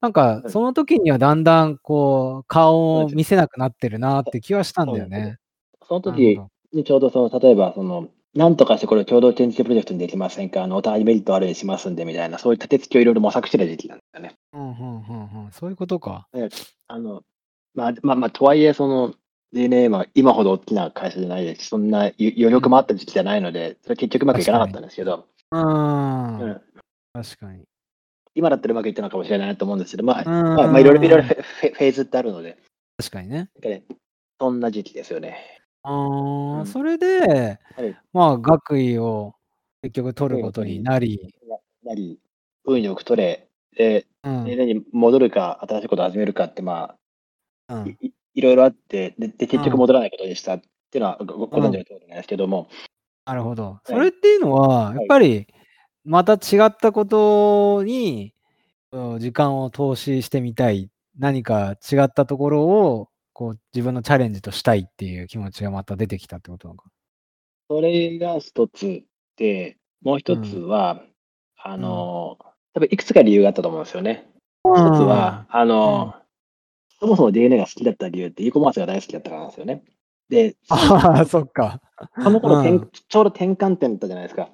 [0.01, 5.39] なんか、はいその時にはだんだん、こう、顔を見せなくなってるなって気はしたんだよね。
[5.87, 6.41] その時
[6.73, 10.63] にちょうどその、例えばその、なんとかしてこれを共同研究プロジェクトにできませんか？
[10.63, 14.35] あの、お互いにメリットあるにしますんでみたいな、そういう立て付けをいろいろ模索してた時期なんですよね。
[14.53, 15.53] うん、うん、うん、うん。
[15.53, 16.29] そういうことか。
[16.89, 17.23] あの、
[17.75, 19.15] まあ、まあ、まあ、とはいえ、その、
[19.53, 26.41] DNA は今ほど大きな会社じゃないですし、そんな余余力もあった時期じゃないので、それは結局うまくいかなかったんですけど、うーん。
[26.41, 26.61] うん
[27.15, 27.65] 確かに。
[28.35, 32.59] 今だったらうまくいったのかもしれないなと思うんですけど、まあ、うんまあ、まあ、いろいろいろいろフェフェフェーズってあるので、
[32.99, 33.49] 確かにね、
[34.39, 35.56] そんな時期ですよね。
[35.87, 36.67] ああ、うん。
[36.67, 37.97] それで、はい。
[38.13, 39.35] まあ、学位を
[39.83, 41.33] 結局取ることになり、
[41.85, 42.19] なり、
[42.65, 44.45] 運よく取れ、で、うん。
[44.45, 46.97] DNA に戻るか、新しいことを始めるかって、ま
[47.69, 47.89] あ、うん。
[48.01, 50.61] いいいろいろあって、で、で結局戻らないことでしたっ
[50.91, 52.69] ていうのはごごご存知の通りなんですけども、
[53.25, 53.79] なるほど。
[53.85, 53.93] い。
[53.93, 54.97] それっていうのは、い。
[54.97, 55.47] やっぱり、
[56.05, 58.33] また違ったことに、
[58.93, 60.91] うん時間を投資してみたい。
[61.19, 66.89] 何か違ったところを、こう、自分のチャレンジとしたいっていう気持ちがまた出てきたってことなのか。
[67.69, 69.03] それが一つ
[69.37, 71.03] で、もう一つは、
[71.63, 72.39] あの、
[72.73, 74.27] 多分いくつか理由があったと思うんですよね。
[74.65, 76.15] 一つは、あの、
[76.99, 79.85] そもそも DNA が好きだった理由って e コマースが大好きだったからなんですよね。
[80.31, 81.83] で、ああ、 そっか。
[82.19, 84.49] その頃、うん転ちょうど転換点だったじゃないですか。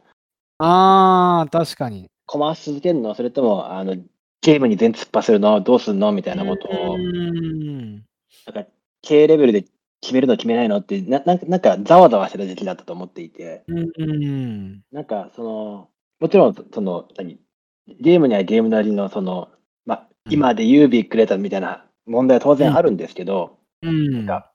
[0.58, 2.10] ああ、確かに。
[2.26, 3.94] コマース続けるのそれとも、あの、
[4.40, 5.60] ゲームに全突破するの？
[5.60, 6.10] どうするの？
[6.10, 8.04] みたいなことをう、ん。
[8.46, 8.70] なんか、
[9.02, 9.64] 経営レベルで
[10.00, 14.82] 決めるの決めないのって、ななんか、なんかざわざわしてた時期だったと思っていて、うん。
[14.90, 15.88] なんか、その、
[16.20, 17.38] もちろん、その、何、
[17.86, 19.48] ゲームにはゲームなりの、その、
[19.86, 24.26] まあ、うん今で言うビッグレーターみたいな問題は当然あるんですけど、うん。
[24.26, 24.52] か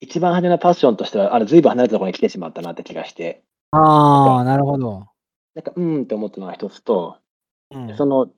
[0.00, 3.42] 一番初めのパッションとしては、あれ、ずいぶん離れたところに来てしまったなって気がして、
[3.72, 5.06] ああ、なるほど。
[5.54, 7.18] なんか、うーんって思ったのが一つと、
[7.70, 8.30] うんその、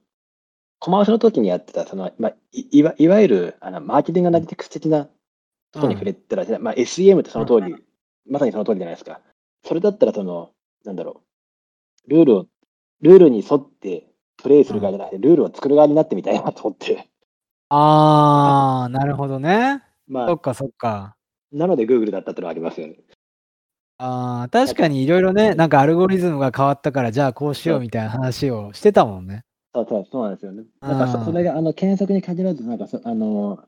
[0.83, 5.05] コマーシャルの時にやってた、その、まあ、いいわいわゆる、あの、マーケティングアナリティクス的な
[5.71, 7.77] ところに触れてたら、まあ、SEM ってその通り、
[8.29, 9.21] まさにその通りじゃないですか。
[9.65, 10.51] それだったら、その、
[10.85, 11.23] なんだろ
[12.09, 12.47] う、ルールを、
[13.01, 14.09] ルールに沿って
[14.43, 17.09] プレイする側じゃなくて、ルールを作る側になってみたいなと思って、
[17.69, 19.85] ああ、なるほどね。
[20.09, 21.15] まあ、そっかそっか。
[21.53, 22.97] なので Google だったってのはありますよね。
[23.99, 29.45] ああ、確かにいろいろね、なんかアルゴリズムが変わったから、じゃあこうしようみたいな話をしてたもんね。
[29.75, 30.65] そうそう、そうなんですよね。
[30.87, 33.65] なんかそそれが、あの、検索に限らず、なんかそ、あの、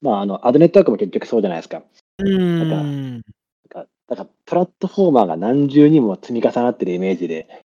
[0.00, 1.82] まあ、あの、アドネットワークも結局そうじゃないですか。
[2.18, 2.68] うーん。
[2.68, 7.62] なんか、なんかプラットフォーマーが何重にも積み重なってるイメージで、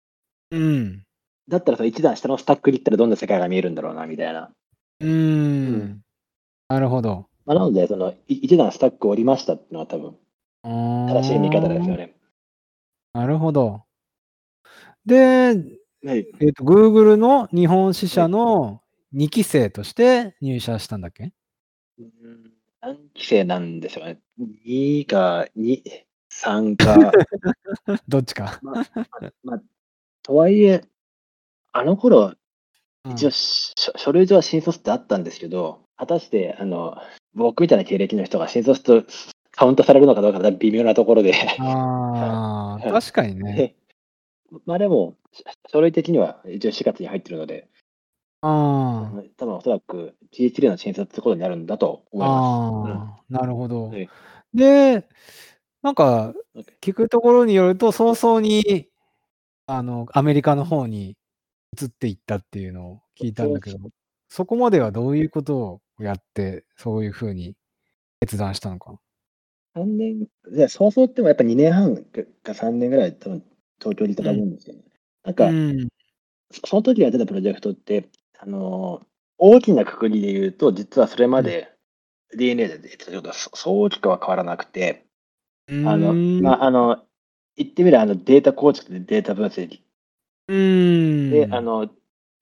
[0.50, 1.04] うん。
[1.48, 4.50] だったら一段下のスタックに行ったらどんな世界が見えるんだろうな、みたいな。
[5.00, 6.02] うーん。
[6.68, 7.26] なるほど。
[7.44, 10.16] まあ、なので、その、い一段スタックを降りましたっていうのは多分、
[10.62, 12.14] 正正しい見方ですよね。
[13.12, 13.82] なるほど。
[15.04, 15.56] で、
[16.04, 16.26] はい。
[16.40, 18.82] えっと、Google の日本支社の
[19.14, 21.32] 2期生として入社したんだっけ？
[21.98, 24.18] うん何期生なんでしょうね。
[24.66, 25.82] 2か、2、
[26.32, 27.12] 3か。
[28.08, 28.58] どっちか？
[28.62, 28.84] まあ、
[29.44, 29.60] ま
[30.24, 30.82] とはいえ、
[31.72, 32.32] あの頃、
[33.04, 36.96] うん一応、し書書類上は新卒ってあったんですけど、果たして、あの、
[37.34, 39.04] 僕みたいな経歴の人が新卒と
[39.50, 43.74] カウントされるのかどうかは微妙なところで、ああ、 はい確かにね。
[44.52, 47.68] でまあでも、し書類的には一応4月に入ってるので、
[48.42, 49.22] ああ。
[49.36, 54.08] 多分おそらく GHD の新卒ってことになるんだと思いまああ、なるほどはい。
[54.52, 55.06] で、
[55.82, 56.34] なんか
[56.80, 58.88] 聞くところによると、早々に
[59.66, 61.16] あのアメリカの方に
[61.80, 63.78] 移っていったっていうのを聞いたんだけど、
[64.28, 67.54] そこまではどういうことをやって、そういうふうに
[68.20, 68.98] 決断したのか。
[69.74, 73.42] 3年、じゃあ早々ってもやっぱ2年半か3年ぐらい多分
[73.82, 74.82] 東京にいたと思うんですよね。
[75.24, 75.88] なんか、うん。
[76.52, 78.08] そその時やってたプロジェクトって、
[78.38, 79.06] あのー
[79.44, 81.72] 大きなくくりで言うと、実はそれまで、
[82.36, 85.04] DNA で言ってたことはそそう大きくは変わらなくて、
[85.66, 86.14] うあの。
[86.40, 87.02] まあ、あの、
[87.56, 89.80] 言ってみればあのデータ構築でデータ分析
[90.46, 91.30] うーん。
[91.30, 91.86] で、あの、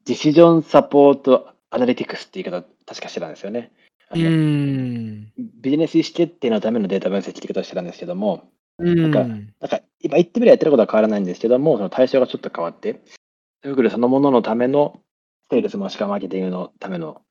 [0.05, 3.73] ディシジョンサポートアナリティクスって言い方、確かしてたんですよね。
[5.39, 9.55] ビジネス意思決定のためのデータ分析って言い方をしてたんですけども、うなんかん。
[9.61, 13.01] なんか今言ってみればやってることは変わらないんですけども、その対象がちょっと変わって、
[13.65, 15.01] Google そのもののための、
[15.51, 17.23] セールスもしくはマーケティングのための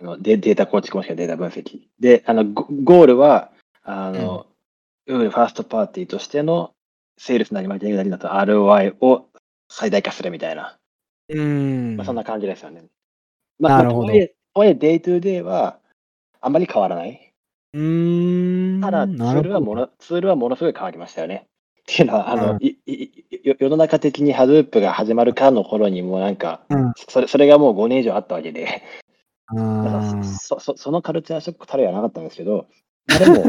[0.00, 1.88] あのデデータ構築もしくはデータ分析。
[2.00, 3.50] で、あのゴゴールは、
[3.82, 4.46] あの、
[5.06, 6.72] Google ファーストパーティーとしての
[7.18, 9.26] セールスなりマーケティングなりだと ROI を
[9.68, 10.78] 最大化するみたいな、
[11.28, 11.42] うー
[11.94, 11.96] ん。
[11.96, 12.84] まあ、そんな感じですよね。
[13.58, 15.78] まあ、なるほどまあとはいえ、 day to day は
[16.40, 17.32] あんまり変わらない。
[17.72, 18.80] うーん。
[18.80, 19.14] ただ、ツ。
[19.14, 21.46] ールはもの、ツールはものすごい変わりましたよね。
[21.84, 22.92] っていうのは、あの、うんいい
[23.30, 26.92] いよ世の中的に Hadoop が始まるかの頃にもうなんか、うん。
[27.08, 28.82] それそれがもう5年以上あったわけで、
[29.52, 30.24] うだからーん。
[30.24, 32.68] そそそのカルチャーショックたるやなかったんですけど、
[33.06, 33.44] まあでも、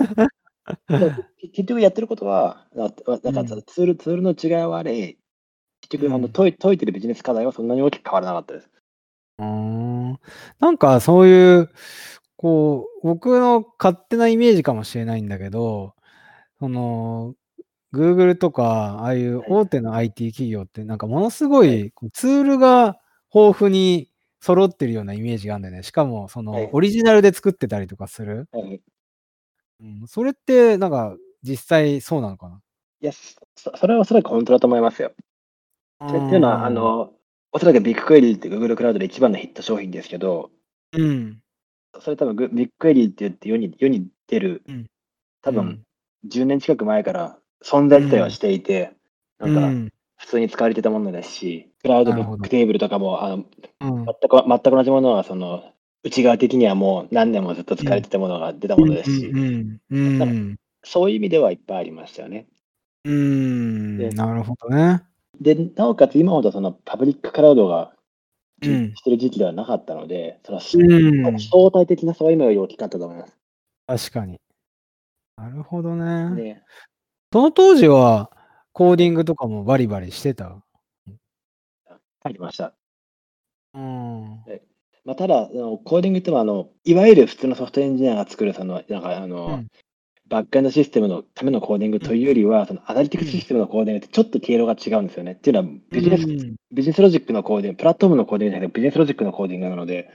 [1.54, 5.18] 結局やってることは、ななんかうんツール、ツールの違いはあれ、
[5.82, 8.70] 結局あのうん解い解いてるビジネス課題はそんなに大きく変わらなかったです。
[9.40, 10.20] うーん。
[10.60, 11.70] なんかそういう、
[12.36, 15.96] こう、僕の勝手なイメージかもしれないんだけど、
[16.60, 17.36] その、
[17.96, 19.48] Google とか、ああいうはい。
[19.50, 21.92] 大手の IT 企業って、なんかものすごはい。
[22.14, 23.00] ツールが
[23.34, 25.84] 豊富に揃ってるようなイメージがあるんだよね。
[25.84, 26.64] しかも、そはい。
[26.68, 28.48] の、オリジナルで作ってたりとかする。
[28.52, 28.82] はい、
[29.82, 32.62] うん、それって、なんか、実際そうなのかな？
[33.02, 35.12] いやそ、それはおそらく本当だと思いますよ。
[36.06, 37.14] ってっていうのは、あ、の、
[37.52, 40.52] おそらくビッグクエリーって Google クラウドで一番のヒット商品ですけど、
[40.94, 41.40] うん。
[42.02, 44.86] それ多分グビッグクエリーって言って世に世に出る、うん。
[45.42, 45.84] 多分うん。
[46.30, 48.92] 10年近く前から存在自体はしていて、
[49.44, 49.90] うなんかん。
[50.18, 53.46] 普通に使われてたものですし、クラウドビなるほどッグテーブルとかも、あの
[53.82, 59.34] うん全く全く同じものは、その内側的にはもう何年もずっと使われてたものが出たものですし、
[60.84, 62.48] そういう意味ではいっぱいありましたよね。
[63.04, 65.04] うーんでなるほどね。
[65.42, 67.94] で、なおかつ今ほどそのパブリッククラウドが
[68.62, 70.84] うんしてる時期ではなかったので、そのう
[71.32, 71.40] ん。
[71.40, 73.38] 相対的な差は今より大きかったと思います。
[73.88, 74.40] 確かに。
[75.38, 76.30] なるほどね。
[76.32, 76.64] ね、
[77.36, 78.32] その当時は、
[78.72, 80.56] コーディングとかもバリバリしてた？
[82.26, 82.74] 書きました。
[83.74, 84.42] うん。
[85.04, 89.68] まあ、ただ、あのコーディングってもあの、いわゆる普通のソフトエンジニアが作るその、なんかあの、うん
[90.28, 95.34] バックエンドシステムのためのコーディングというよりは、その analytics システムのコーディングってちょっと毛色が違うんですよね。
[95.34, 100.10] っていうのはビジネス、うんビジネスロジックのコーディング、プラットフォームのコーディングじゃなくてビジネスロジックのコーディングなので、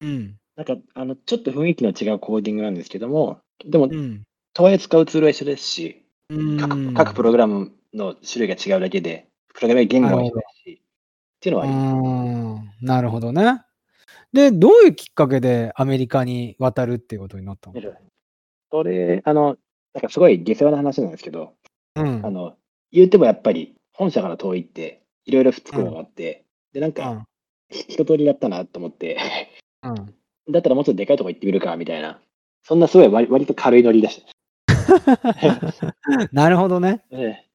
[0.00, 0.36] うん。
[0.56, 4.22] なんかあのちょっと雰囲気の違うコーディングなんですけども、でも、うん。
[4.54, 11.94] とはいえ使うツールは一緒ですし、うん各各プログラムの種類が違うだけで、プログラム言語は一緒ですし、っていうのはあります。
[11.94, 13.62] うんなるほどね。
[14.32, 17.80] で、どういうきっかけでアメリカに渡るっていうことになったの？
[18.70, 19.56] それ、あの、
[19.94, 21.54] なんかすごい下世話な話なんですけど、
[21.94, 22.26] うん。
[22.26, 22.56] あの、
[22.90, 27.24] 言うてもやっぱり本社から遠いって、いろいろ不都合があって、で、なんか、
[27.70, 29.16] 一通りやったなと思って、
[29.82, 29.90] うん。
[29.90, 30.14] うん。
[30.52, 32.20] だったらもうちょっとでかいとこ行ってみるか、みたいな。
[32.64, 34.24] そんなすごい割割と軽いノリだし。
[36.32, 37.04] なるほどね。
[37.10, 37.46] ええ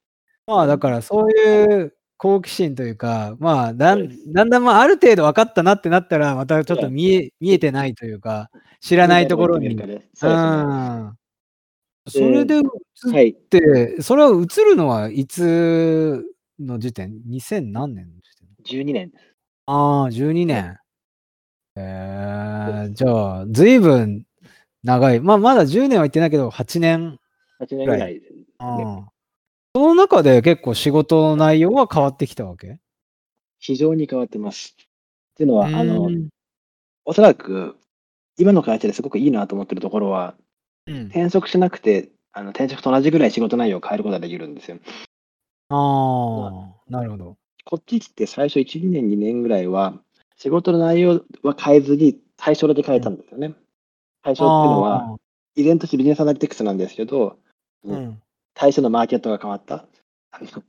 [0.46, 9.76] まあだからそういう好奇心というか、まあだんでだんだんまあある程度分かったなってなったら、またちょっと見え見えてないというか、知らないところに。
[10.14, 11.16] そうん。
[12.08, 12.62] それで移っ
[13.12, 13.34] はい。
[13.34, 16.24] て、それは移るのはいつ
[16.60, 19.24] の時点 ?2000 何年の時点？12年です。
[19.66, 20.78] ああ、12年。
[21.76, 24.24] えー、じゃあ、ずいぶん
[24.84, 25.20] 長い。
[25.20, 27.18] まあまだ10年は行ってないけど、8年。
[27.62, 28.20] 8年ぐらいね。
[29.74, 32.78] その中で結構仕事の内容は変わってきたわけ？
[33.58, 34.74] 非常に変わってます。
[34.78, 34.84] っ
[35.36, 36.28] ていうのは、あのう、ん
[37.04, 37.76] おそらく、
[38.38, 40.34] 今の会社ですごくいいなと思ってるところは、
[40.86, 44.78] うん転職しなくて、あの転職と同じぐらい仕事内容を変えることができるんですよ。
[45.68, 47.36] ああ、なるほど。
[47.64, 49.94] こっち来て最初1、2年、2年ぐらいは、
[50.36, 53.54] 仕事の内容は変えずに対象だけ変えたんですよね。
[54.22, 55.16] 対象っていうのは、あ
[55.54, 57.51] 依然としてビジネスアナリティクスなんですけど、ー
[57.84, 58.22] うん。
[58.54, 59.86] 対象のマーケットが変わった。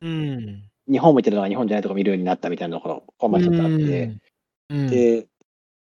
[0.02, 0.64] うん。
[0.90, 4.18] 日本を見てるのが日本じゃないとこ見るようになったみたいなところ、コンマ一つあって、
[4.70, 5.28] うん、で、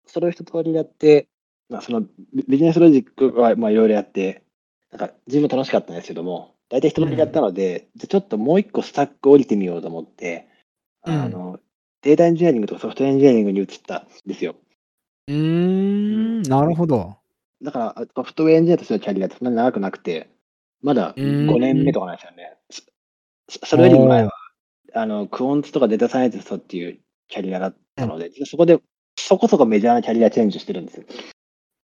[0.06, 1.28] それを一通りやって、
[1.70, 4.44] まあ、そのビビジネスロジックはまあいろいろやって、
[4.92, 10.48] なんか自分楽しかったんですけども、大体一通りやったので、じゃあちょっともう一個スタック降りてみようと思って、
[11.04, 11.60] あの、
[12.02, 14.56] データエンジニアリングとソフトエンジニアリングに移ったんですよ。
[15.28, 17.16] うーん、なるほど。
[17.62, 20.30] だから、ソフトウェアエンジニアとしてのキャリアってそんなに長くなくて、
[20.82, 22.58] まだ5年目とかなんですよね。
[23.50, 24.32] そそれより前は、
[24.94, 28.80] あの、クオンツとかデータサイエンティストっていうキャリアだったので、そこで
[29.18, 31.06] そこそこメジャーなキャリアチェンジしてるんですよ。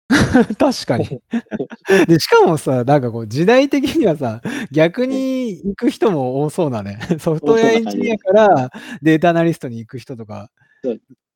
[0.59, 1.07] 確かに。
[2.07, 6.99] で、しかもさ、なんかこう時代的にはさ、逆に行く人も多そうなね。
[7.19, 8.71] ソフトウェアエンジニアから
[9.03, 10.51] データアナリストに行く人とか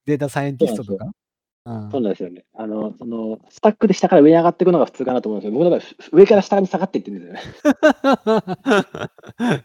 [0.07, 1.07] データサイエンティストとか。
[1.67, 2.45] うんそうなんですよね。
[2.55, 7.41] あの、その、スタックで下から上に上がっていくのが普通かなと思うんですけど、僕の場合、上から下に下がっていってるんですよね。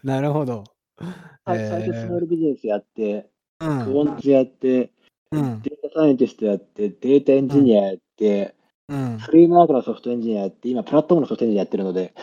[0.02, 0.64] なるほど。
[1.44, 3.28] 最最初、スモールビジネスやって、
[3.60, 3.96] うクん。
[3.96, 4.92] オンツやって、
[5.32, 5.60] うん。
[5.62, 8.54] データサイエンティストやって、データエンジニアやって、
[8.88, 9.18] うん。
[9.18, 12.14] フレームワークのソフトエンジニアやって、今、プラットフォームのソフトエンジニアやってるので、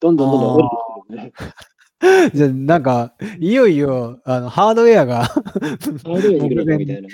[0.00, 0.76] どんどんどんどん降りて
[1.06, 1.52] くるんですね。
[2.32, 7.08] じゃあ、なんか、いよいよ、あの、ハードウェアがハードウェアに来るのかみたいな。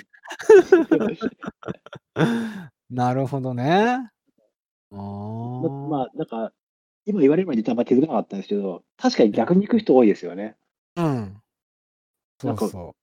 [2.89, 4.09] なるほどね。
[4.91, 6.53] あまあ、なんか、
[7.05, 10.55] 今言われるまで実はあんまり気づかなかったんですけど、確かに逆に行く人多いですよね。
[10.95, 11.37] うん。
[12.39, 12.95] そなんかうそ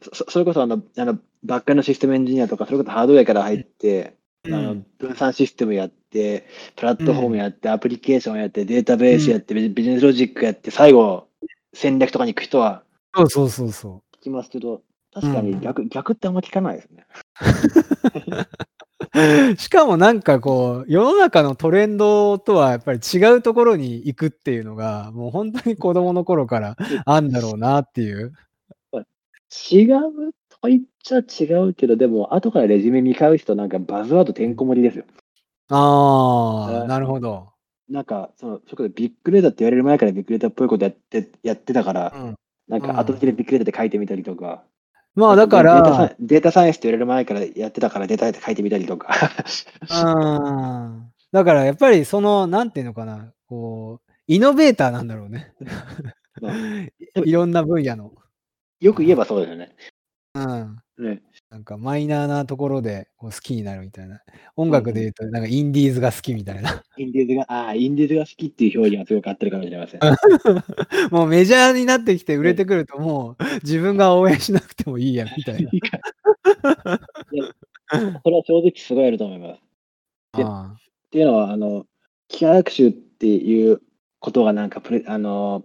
[0.00, 4.50] そそれこそあの、あのバックエンドシステムエンジニアとか、それこそハードウェアから入って、う。
[4.50, 4.86] うあのん。
[4.98, 11.27] 分散システムやって、プラットフォームやって、アプリケーションやって、データベースやって、ビジネスロジックやって、最後、
[11.74, 12.82] 戦略とかに行く人は
[13.14, 17.06] そうそうそうそ聞きますけど、確かに逆,、逆ってあんま聞かないですね。
[19.14, 19.56] う。
[19.56, 28.32] しかもなんかこう、世の中のトレンドとはやっぱり違うところに行くっていうのが、もう本当に子供の頃からあんだろうなっていう。
[29.72, 35.04] 違うと言っちゃ違うけど、でも、後からレジュメ見返すと、なんかバズワードてんこ盛りですよ。
[35.70, 37.48] ああ、うんなるほど。
[37.88, 42.36] なんか、その、そこでビッグデータって言われる前からビッグデータっぽいことやってやってたから、うん。
[42.68, 44.62] なんうんか後付けでビッグデータって書いてみたりとか、
[45.14, 49.14] まあだから、ンデータサイエンスって言われる前からやってたからデータって書いてみたりとか。
[49.90, 51.12] うん。
[51.32, 55.52] だからやっぱりその、なんていうのかな、こう、イノベーターなんだろうね。
[57.24, 58.12] いろんな分野の。
[58.80, 59.74] よく言えばそうですよね。
[60.34, 60.76] うん。
[60.98, 64.20] ねなんかマイナーなところでこう好きになるみたいな。
[64.56, 66.82] 音楽で言うと、なんかインディーズが好きみたいな。
[66.98, 70.00] インディーズが、ああ、インディーズが好きっていう表現はすごく合ってるかもしれません。
[71.10, 75.70] もうメジャーになってきて売れてくるともう 自分が応援しなくてもいいやみたいな。
[75.70, 75.80] い
[77.36, 77.54] や
[78.22, 79.60] それは正直すごいあると思います。
[80.36, 81.86] っていうのは、あの、
[82.28, 83.80] 機械学習っていう
[84.20, 85.64] ことがなんかプレ、あの、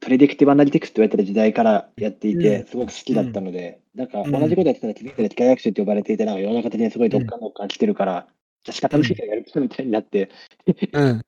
[0.00, 8.26] プレディクティブアナリティクスって言われてる時代からやっていて、うんすごく好きだったので、なんかうん同じことやってたら気づいたら機械学習って呼ばれていて、なんか世の中的にすごいどっかんどっかん来てるから、
[8.64, 10.30] じゃあ仕方ないからやる人みたいになって、
[10.94, 11.22] あうん。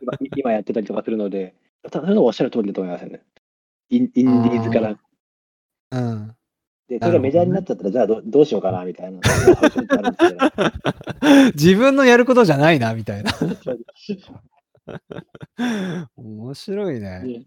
[0.00, 1.54] 今今やってたりとかするので、
[1.90, 3.22] たそういうのはおっしゃる通りだと思いますよね。
[3.90, 4.98] インインディーズから。
[5.92, 6.34] うん。
[6.88, 9.20] で、それがメジャーになっちゃったら、じゃあどどうしようかなみたいな。
[11.54, 13.32] 自分のやることじゃないなみたいな。
[16.16, 17.44] 面白いね。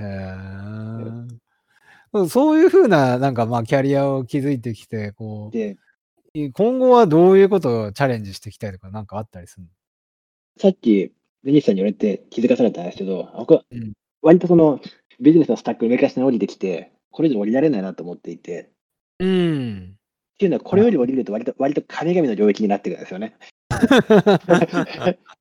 [0.00, 1.38] へ
[2.24, 2.28] え。
[2.28, 5.76] そういうふうな、なんかまあ、キャリアを築いてきて、こで、
[6.34, 9.66] う、今後はどういうことをチャレンジしていきたいとか、なんかあったりする
[10.58, 11.12] さっき、
[11.44, 14.80] デニスさんに言われて気づかされたんですけど、僕はうん割とその
[15.20, 18.70] ビジネスのスタック上から下に降りてきて、これ以上降りられないなと思っていて、
[19.20, 19.96] のうん。
[20.34, 23.36] っていうのは、これより降りると割と割と神々の領域になってくるんですよね。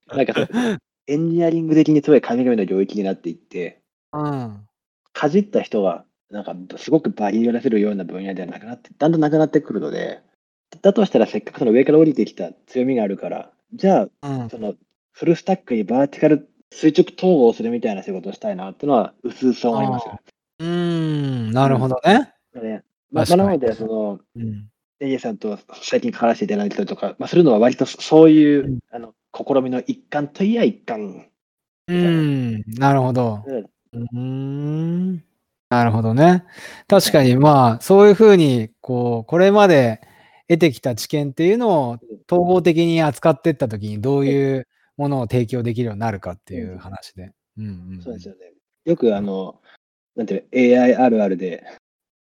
[0.08, 0.50] なんか
[1.08, 3.82] エンジニアリング的にすごい神々の領域になっていって、
[4.14, 4.68] うん。
[5.14, 10.22] かじった人が、なんかすごくバリューを出せるような分野ではなくなって、だんだんなくなってくるので、
[10.82, 14.50] だとしたらせっかくその上から降りてきた強みがあるから、じゃあ、うん。
[14.50, 14.76] その
[15.12, 20.20] フルスタックにバーティカル垂直統合するみたいな仕事をしたいなっていうのは、うすうす思いますよ。
[20.60, 21.52] うん。
[21.52, 22.34] なるほどね。
[22.56, 24.70] ねまあ、なので、その、うん。
[25.00, 31.28] エイジさんと最近関わらせていただいたりとか、まあ、するのは割とそういう、うんあの試みの一環といや一環。
[31.88, 32.64] うん。
[32.70, 33.44] なるほど。
[33.46, 35.24] うんうーん。
[35.70, 36.46] なるほどね。
[36.88, 40.02] 確かにまあ、そういうふうに、こう、これまで
[40.48, 41.98] 得てきた知見っていうのを
[42.32, 47.32] 統合的に扱っていったときに、どういうものを提供できるようになるかっていう話で。
[47.58, 48.02] うんうん。
[48.02, 48.54] そうですよね。
[48.86, 49.62] よくあの、
[50.16, 51.64] なんていうの AI あるあるで、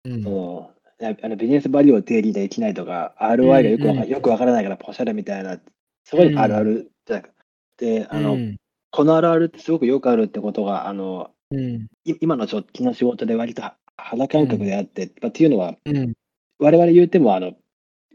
[0.04, 5.58] うんそのやあのビジネスバリューを定義できないとか、ROI がよくわか,、うんよくわからないからポシャレみたいな、
[6.04, 7.30] すごいあるあるじゃないか。
[7.78, 8.56] で、あの、うん
[8.94, 11.86] このあるあるってすごくよくあるってことが、あの、うん。
[12.04, 13.62] い今の直近の仕事で割と
[13.96, 16.12] 肌感覚であって、まあっていうのは、うん。
[16.58, 17.52] 我々言うても、あの、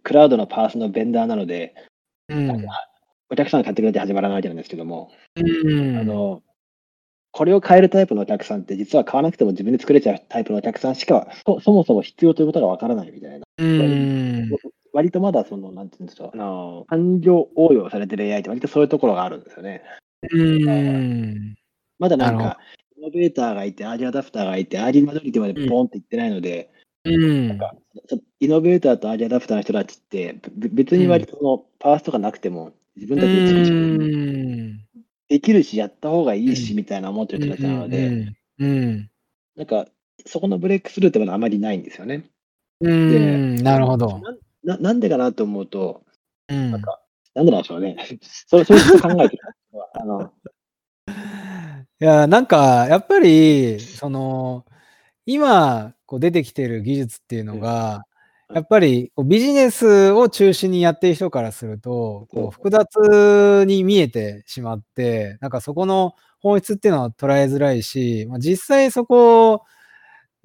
[0.03, 1.75] クラウドのパースのベンダーなので、
[2.29, 2.65] うん。
[3.29, 5.97] お客さんが買ってくれて始まらないわけなんですけども、うん。
[5.97, 6.41] あの、
[7.31, 13.45] これを変えるタイプのお客さんって、実は買わなくても自分で作れちゃうタイプのお客さんしか、そそもそも必要ということがわからないみたいな。
[13.57, 14.49] うん。
[14.93, 19.83] 割とまだその、なんていうんですか、あの、感情応用されてる AI って割とそういうところがあるんですよね。
[20.31, 21.55] うん。
[21.99, 26.71] まだなんか、イノベーターがいて、アーリーアダプターがいて、アーリーマジョリティまでポンっていってないので、
[27.03, 27.57] うん。
[28.07, 34.79] そイノベーターとアーリーアダプターの人たちって、べ別に割とそのパースとかなくても、自分たちで作るしん。
[35.29, 38.33] できるし、やった方がいいし、みたいな思ってる人たちなので。
[39.55, 39.87] なんか、
[40.25, 42.25] そこのブレイクスルーってものはあまりないんですよね。
[42.81, 43.55] うん。
[43.55, 44.21] なるほど。
[44.63, 46.03] ななんでかなと思うと、
[46.49, 47.01] うんなんか、
[47.33, 47.97] なんでなんでしょうね。
[48.47, 49.43] そうそういうこと考えてる。
[49.93, 50.33] あの、
[51.99, 54.65] いや、なんか、やっぱり、その、
[55.25, 58.01] 今、こう出てきてる技術っていうのが、うん
[58.55, 69.61] やっぱりこうビジネスを中心にやってる人からすると、うんこう複雑に見えてしまって、なんかそこの本質っていうのは捉えづらいし、まあ、実際そこを、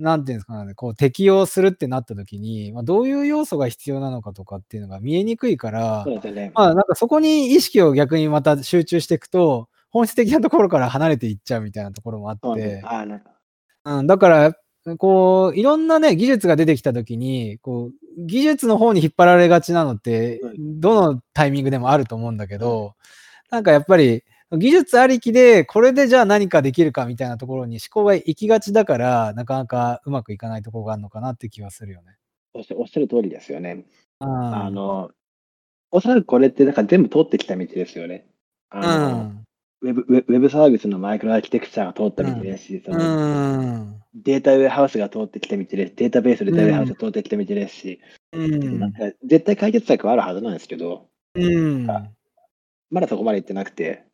[0.01, 6.51] なんていうんですかね、こう適用するってなった時に、まあ、どういう要素が必要なのかとかっていうのが見えにくいからね。
[6.57, 13.31] まあなんかそこに意識を逆にまた集中していくと、本質的なところから離れていっちゃうみたいなところもあってそうなんです、あなんか
[13.85, 14.57] うん、だから、
[14.99, 17.93] こう、いろんなね、技術が出てきたときに、こう、
[18.27, 22.95] 技術の方に引っ張られがちなのってはい、どのタイミングでもあると思うんだけど、
[23.51, 24.25] なんかやっぱり、
[24.59, 32.17] 技術ありきで、これでじゃあ何かできるかみたいなところに思考が行きがちだから、なかなかうまくいかないところがあるのかなって気はするよね。
[32.55, 33.87] おっしゃる通りですよね。
[34.19, 35.11] ああの、
[35.91, 38.27] おそらくこれってなんか全部通ってきた道ですよね。
[38.73, 39.45] うあの、ん。
[39.83, 44.03] ウェブウェブサービスのマイクロアーキテクチャが通った道ですし、そうのん。
[44.15, 45.95] データウェアハウスが通ってきた道です。
[45.97, 48.01] データベース、データウェアハウスが通ってきた道ですし、
[48.33, 48.79] うん。
[48.79, 51.87] なんか絶対解決策はあるはずなんですけど、うん。
[51.87, 54.05] まだそこまで行ってなくて、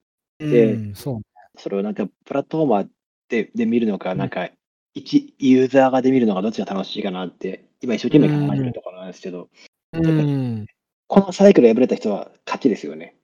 [0.41, 0.95] うん。
[0.95, 1.21] そう。
[1.61, 2.89] それをなんかプラットフォーマー
[3.29, 4.49] でで見るのか、なんか
[4.95, 9.51] 一ユーザーがで見るのがどっちが楽しいかなって、今一生懸命考えてるところなんですけど、
[9.93, 10.67] うん。
[11.09, 13.18] このサイクル破れた人は勝ちですよね。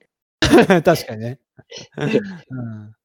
[0.83, 1.39] 確かにね。
[1.97, 2.95] うん。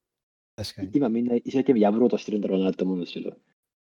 [0.57, 0.90] 確かに。
[0.94, 3.36] 今みんな一生懸命破ろうとしてるんだろうなと思うんですけど。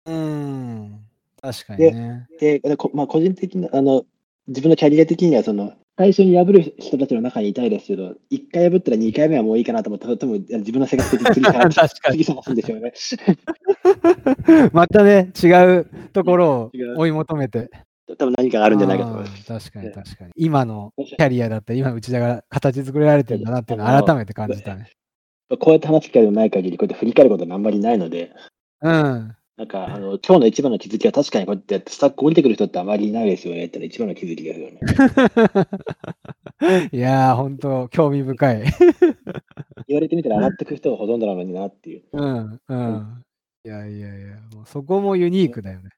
[0.05, 0.99] うん。
[1.41, 2.27] 確かにね。
[2.39, 4.05] で、でこまあ、個人的な、あの、
[4.47, 12.93] 自分のキャリア的には、その、最初に破る人たちの中にいたいですけど、1回破ったら2回目はもういいかなと思って、多分自分の生活的に次探次探すんですよね。
[14.73, 15.47] またね、違
[15.77, 17.69] うところを追い求めて。
[18.07, 19.45] 多分何かがあるんじゃないかと思います。
[19.45, 20.31] 確かにね確かに。
[20.35, 24.89] 今のキャリアだったら、今内田が形作られてるんだなっていうのを 改めて感じたね。
[25.59, 28.31] こうやって話す機会がない限り、こうやって振り返ることはあんまりないので、
[28.81, 29.35] うん。
[29.55, 34.79] なんか、あの、今日の一番の気づきは確かにこうやってやってスタック降りてくる人ってあまりいないですよねって一番の気づきですよね。
[36.91, 38.63] いやー、本当興味深い。
[39.87, 42.03] 言われてみたら上がってくる人がほとんどなのになっていう。
[42.13, 43.23] うん、うん。
[43.63, 45.89] いやいやいや、もうそこもユニークだよね。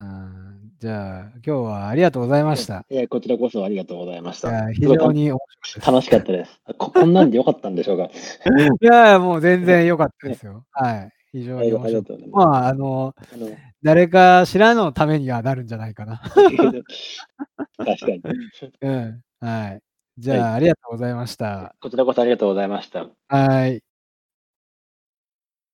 [0.00, 0.45] うん、
[0.78, 2.84] じゃあ、今日はありがとうございました。
[2.90, 4.70] いや、こちらこそありがとうございました。
[4.72, 6.60] 非常に楽しかったです。
[6.76, 8.10] ここんなんでよかったんでしょうか？
[8.12, 10.66] いやもう全然良かったですよ。
[10.72, 11.10] はい。
[11.32, 12.04] 非常に面白い。
[12.30, 13.48] まあ、あの、あの
[13.82, 16.18] 誰か知らんのためにはなるんじゃないかな。
[16.18, 18.22] 確かに。
[18.82, 19.20] うん。
[19.40, 19.80] はい。
[20.18, 21.74] じゃあ、ありがとうございました。
[21.80, 23.06] こちらこそありがとうございました。
[23.28, 23.82] はい。